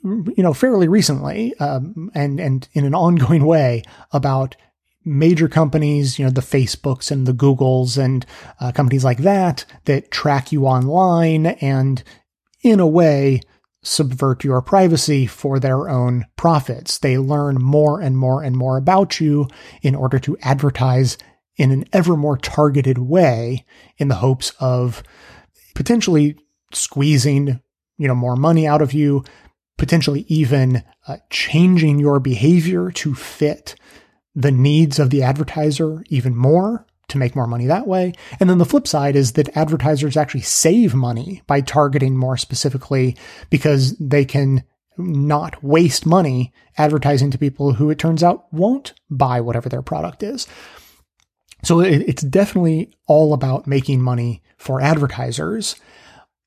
[0.03, 4.55] you know, fairly recently, um, and and in an ongoing way about
[5.03, 8.25] major companies, you know, the Facebooks and the Googles and
[8.59, 12.03] uh, companies like that that track you online and,
[12.61, 13.41] in a way,
[13.87, 16.97] subvert your privacy for their own profits.
[16.97, 19.47] They learn more and more and more about you
[19.81, 21.17] in order to advertise
[21.55, 23.65] in an ever more targeted way
[23.97, 25.01] in the hopes of
[25.73, 26.37] potentially
[26.73, 27.59] squeezing,
[27.97, 29.23] you know, more money out of you,
[29.77, 33.75] potentially even uh, changing your behavior to fit
[34.35, 38.13] the needs of the advertiser even more to make more money that way.
[38.39, 43.15] And then the flip side is that advertisers actually save money by targeting more specifically
[43.49, 44.63] because they can
[44.97, 50.23] not waste money advertising to people who it turns out won't buy whatever their product
[50.23, 50.47] is.
[51.63, 55.75] So it's definitely all about making money for advertisers,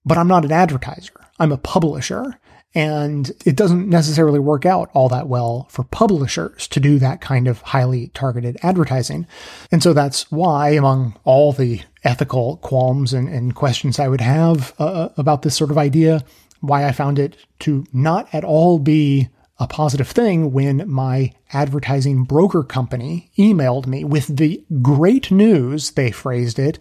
[0.04, 1.12] but I'm not an advertiser.
[1.38, 2.38] I'm a publisher.
[2.74, 7.48] And it doesn't necessarily work out all that well for publishers to do that kind
[7.48, 9.26] of highly targeted advertising.
[9.72, 14.72] And so that's why, among all the ethical qualms and, and questions I would have
[14.78, 16.24] uh, uh, about this sort of idea,
[16.60, 22.24] why I found it to not at all be a positive thing when my advertising
[22.24, 26.78] broker company emailed me with the great news, they phrased it,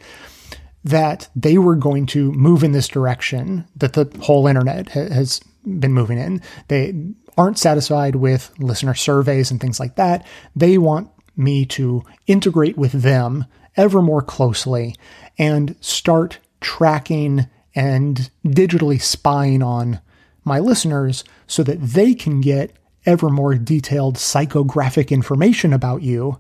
[0.83, 5.93] that they were going to move in this direction that the whole internet has been
[5.93, 6.41] moving in.
[6.67, 6.93] They
[7.37, 10.25] aren't satisfied with listener surveys and things like that.
[10.55, 13.45] They want me to integrate with them
[13.77, 14.95] ever more closely
[15.37, 20.01] and start tracking and digitally spying on
[20.43, 22.75] my listeners so that they can get
[23.05, 26.39] ever more detailed psychographic information about you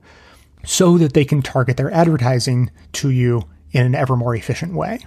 [0.65, 4.99] so that they can target their advertising to you in an ever more efficient way.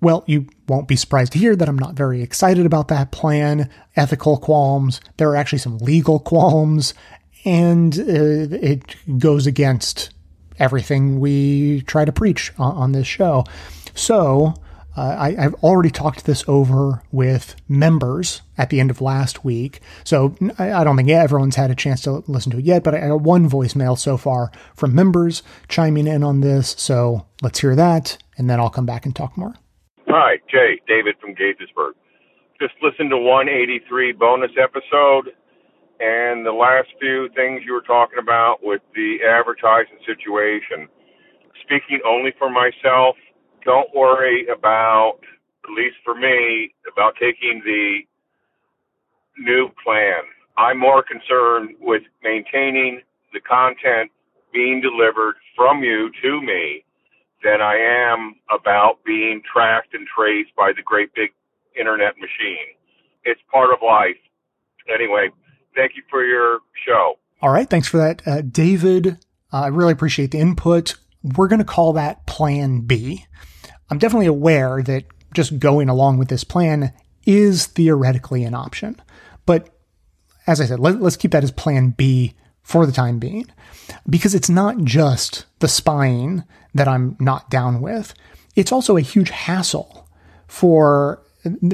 [0.00, 3.68] Well, you won't be surprised to hear that I'm not very excited about that plan.
[3.96, 5.00] Ethical qualms.
[5.16, 6.94] There are actually some legal qualms,
[7.44, 8.02] and uh,
[8.62, 10.10] it goes against
[10.58, 13.44] everything we try to preach on, on this show.
[13.94, 14.54] So,
[14.96, 19.80] uh, I, have already talked this over with members at the end of last week.
[20.02, 22.96] So I, I, don't think everyone's had a chance to listen to it yet, but
[22.96, 26.74] I got one voicemail so far from members chiming in on this.
[26.78, 29.54] So let's hear that, and then I'll come back and talk more.
[30.10, 31.92] Hi, Jay, David from Gaithersburg.
[32.58, 35.36] Just listened to 183 bonus episode
[36.00, 40.88] and the last few things you were talking about with the advertising situation.
[41.60, 43.16] Speaking only for myself,
[43.66, 45.20] don't worry about,
[45.64, 47.98] at least for me, about taking the
[49.36, 50.24] new plan.
[50.56, 53.02] I'm more concerned with maintaining
[53.34, 54.10] the content
[54.54, 56.84] being delivered from you to me
[57.42, 61.30] than I am about being tracked and traced by the great big
[61.78, 62.74] internet machine.
[63.24, 64.16] It's part of life.
[64.92, 65.30] Anyway,
[65.74, 67.14] thank you for your show.
[67.40, 67.68] All right.
[67.68, 69.18] Thanks for that, uh, David.
[69.52, 70.94] Uh, I really appreciate the input.
[71.22, 73.26] We're going to call that Plan B.
[73.90, 75.04] I'm definitely aware that
[75.34, 76.92] just going along with this plan
[77.26, 79.00] is theoretically an option.
[79.46, 79.68] But
[80.46, 83.46] as I said, let, us keep that as Plan B for the time being,
[84.08, 86.44] because it's not just the spying
[86.78, 88.14] that I'm not down with.
[88.56, 90.08] It's also a huge hassle
[90.46, 91.22] for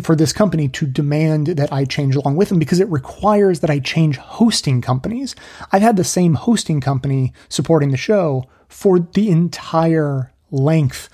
[0.03, 3.71] for this company to demand that I change along with them because it requires that
[3.71, 5.35] I change hosting companies.
[5.73, 11.09] I've had the same hosting company supporting the show for the entire length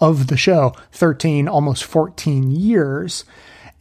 [0.00, 3.24] of the show 13, almost 14 years.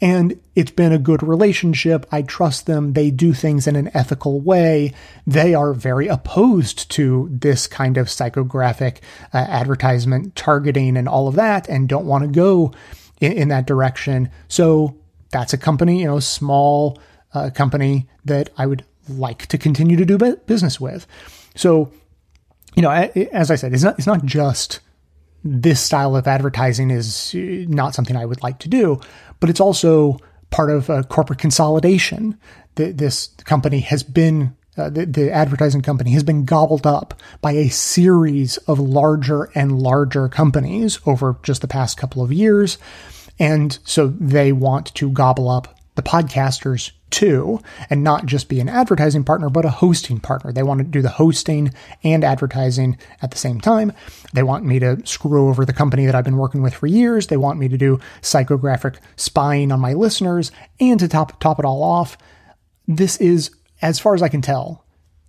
[0.02, 2.06] And it's been a good relationship.
[2.12, 2.94] I trust them.
[2.94, 4.94] They do things in an ethical way.
[5.26, 8.98] They are very opposed to this kind of psychographic
[9.34, 12.74] uh, advertisement targeting and all of that and don't want to go
[13.22, 14.30] in, in that direction.
[14.50, 14.98] So
[15.32, 17.00] that's a company, you know, small
[17.34, 21.08] uh, company that I would like to continue to do business with.
[21.56, 21.92] So,
[22.76, 24.82] you know, as I said, it's not it's not just
[25.48, 29.00] this style of advertising is uh, not something I would like to do,
[29.40, 30.18] but it's also
[30.50, 32.38] part of a corporate consolidation.
[32.76, 37.70] This company has been uh, the, the, advertising company has been gobbled up by a
[37.70, 42.78] series of larger and larger companies over just the past couple of years.
[43.40, 47.60] And so they want to gobble up the podcasters too,
[47.90, 50.52] and not just be an advertising partner, but a hosting partner.
[50.52, 51.74] They want to do the hosting
[52.04, 53.94] and advertising at the same time.
[54.34, 57.28] They want me to screw over the company that I've been working with for years.
[57.28, 60.52] They want me to do psychographic spying on my listeners.
[60.80, 62.18] And to top, top it all off,
[62.88, 63.52] this is
[63.82, 64.85] as far as I can tell,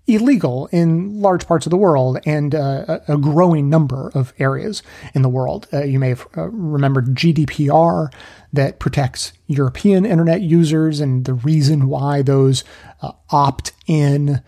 [0.07, 4.83] illegal in large parts of the world and uh, a growing number of areas
[5.15, 5.66] in the world.
[5.73, 8.12] Uh, you may have uh, remembered GDPR
[8.53, 12.62] that protects European internet users and the reason why those
[13.03, 14.43] uh, opt in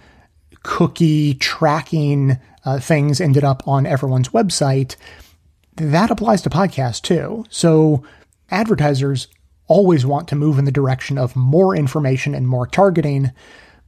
[0.63, 4.97] cookie tracking uh, things ended up on everyone's website.
[5.77, 7.45] That applies to podcasts too.
[7.51, 8.05] So
[8.51, 9.29] advertisers
[9.67, 13.33] always want to move in the direction of more information and more targeting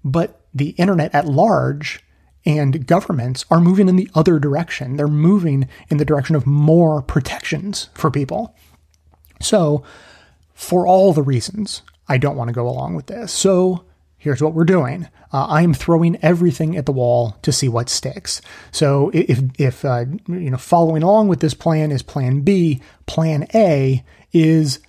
[0.04, 2.02] but the internet at large
[2.44, 4.96] and governments are moving in the other direction.
[4.96, 8.54] They're moving in the direction of more protections for people.
[9.40, 9.82] So,
[10.54, 13.32] for all the reasons, I don't want to go along with this.
[13.32, 13.84] So,
[14.16, 15.08] here's what we're doing.
[15.32, 18.40] Uh, I am throwing everything at the wall to see what sticks.
[18.70, 23.46] So, if if uh, you know following along with this plan is Plan B, Plan
[23.54, 24.80] A is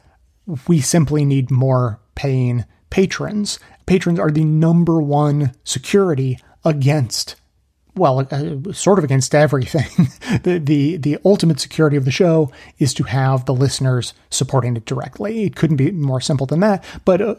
[0.68, 3.60] we simply need more paying patrons
[3.92, 7.36] patrons are the number one security against
[7.94, 10.08] well, uh, sort of against everything.
[10.44, 12.50] the, the the ultimate security of the show
[12.80, 15.44] is to have the listeners supporting it directly.
[15.44, 16.86] It couldn't be more simple than that.
[17.04, 17.36] But uh,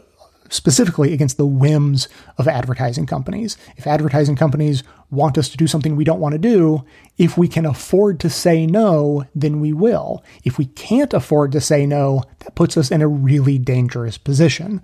[0.49, 2.07] specifically against the whims
[2.37, 3.57] of advertising companies.
[3.75, 6.85] If advertising companies want us to do something we don't want to do,
[7.17, 10.23] if we can afford to say no, then we will.
[10.43, 14.83] If we can't afford to say no, that puts us in a really dangerous position.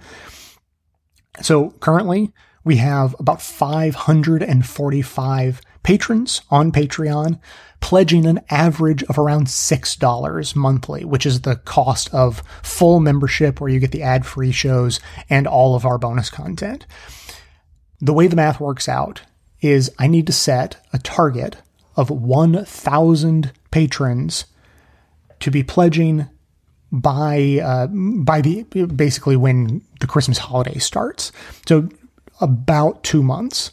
[1.42, 2.32] So currently
[2.64, 7.40] we have about 545 patrons on Patreon,
[7.80, 13.70] pledging an average of around $6 monthly, which is the cost of full membership where
[13.70, 15.00] you get the ad free shows
[15.30, 16.86] and all of our bonus content.
[18.02, 19.22] The way the math works out
[19.62, 21.58] is I need to set a target
[21.96, 24.46] of 1,000 patrons
[25.40, 26.28] to be pledging
[26.92, 31.32] by uh, by the basically when the Christmas holiday starts.
[31.68, 31.90] So
[32.42, 33.72] about two months.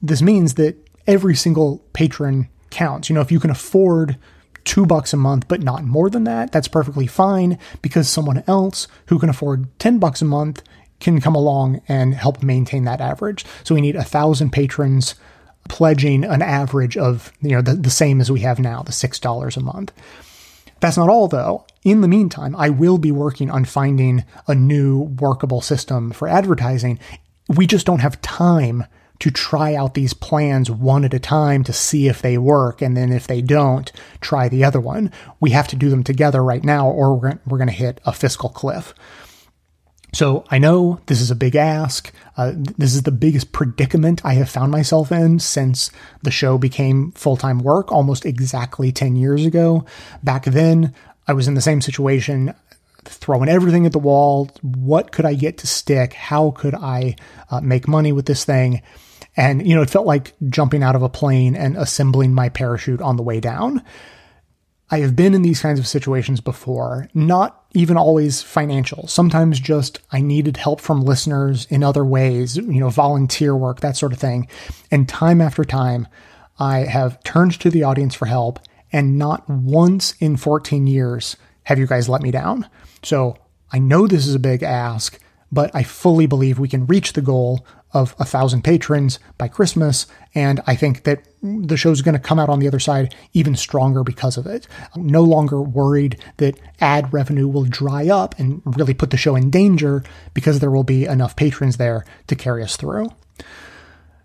[0.00, 0.76] This means that
[1.06, 3.08] every single patron counts.
[3.08, 4.16] You know, if you can afford
[4.64, 8.86] two bucks a month, but not more than that, that's perfectly fine because someone else
[9.06, 10.62] who can afford 10 bucks a month
[11.00, 13.44] can come along and help maintain that average.
[13.64, 15.14] So we need a thousand patrons
[15.68, 19.56] pledging an average of, you know, the, the same as we have now, the $6
[19.56, 19.92] a month.
[20.80, 21.64] That's not all though.
[21.84, 26.98] In the meantime, I will be working on finding a new workable system for advertising.
[27.48, 28.84] We just don't have time
[29.20, 32.80] to try out these plans one at a time to see if they work.
[32.80, 33.90] And then if they don't,
[34.20, 35.12] try the other one.
[35.40, 38.48] We have to do them together right now or we're, going to hit a fiscal
[38.48, 38.94] cliff.
[40.12, 42.12] So I know this is a big ask.
[42.36, 45.90] Uh, this is the biggest predicament I have found myself in since
[46.22, 49.84] the show became full time work almost exactly 10 years ago.
[50.22, 50.94] Back then,
[51.26, 52.54] I was in the same situation,
[53.04, 54.50] throwing everything at the wall.
[54.62, 56.14] What could I get to stick?
[56.14, 57.16] How could I
[57.50, 58.82] uh, make money with this thing?
[59.36, 63.00] And, you know, it felt like jumping out of a plane and assembling my parachute
[63.00, 63.84] on the way down.
[64.90, 69.06] I have been in these kinds of situations before, not even always financial.
[69.06, 73.96] Sometimes just I needed help from listeners in other ways, you know, volunteer work, that
[73.96, 74.48] sort of thing.
[74.90, 76.08] And time after time,
[76.58, 78.58] I have turned to the audience for help,
[78.90, 82.66] and not once in 14 years have you guys let me down.
[83.02, 83.36] So
[83.70, 85.20] I know this is a big ask,
[85.52, 90.06] but I fully believe we can reach the goal of a thousand patrons by Christmas.
[90.34, 93.56] And I think that the show's going to come out on the other side even
[93.56, 94.66] stronger because of it.
[94.94, 99.36] I'm no longer worried that ad revenue will dry up and really put the show
[99.36, 100.02] in danger
[100.34, 103.08] because there will be enough patrons there to carry us through.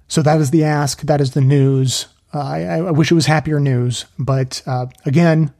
[0.07, 1.02] So that is the ask.
[1.02, 2.07] That is the news.
[2.34, 5.53] Uh, I, I, wish it was happier news, but uh, again,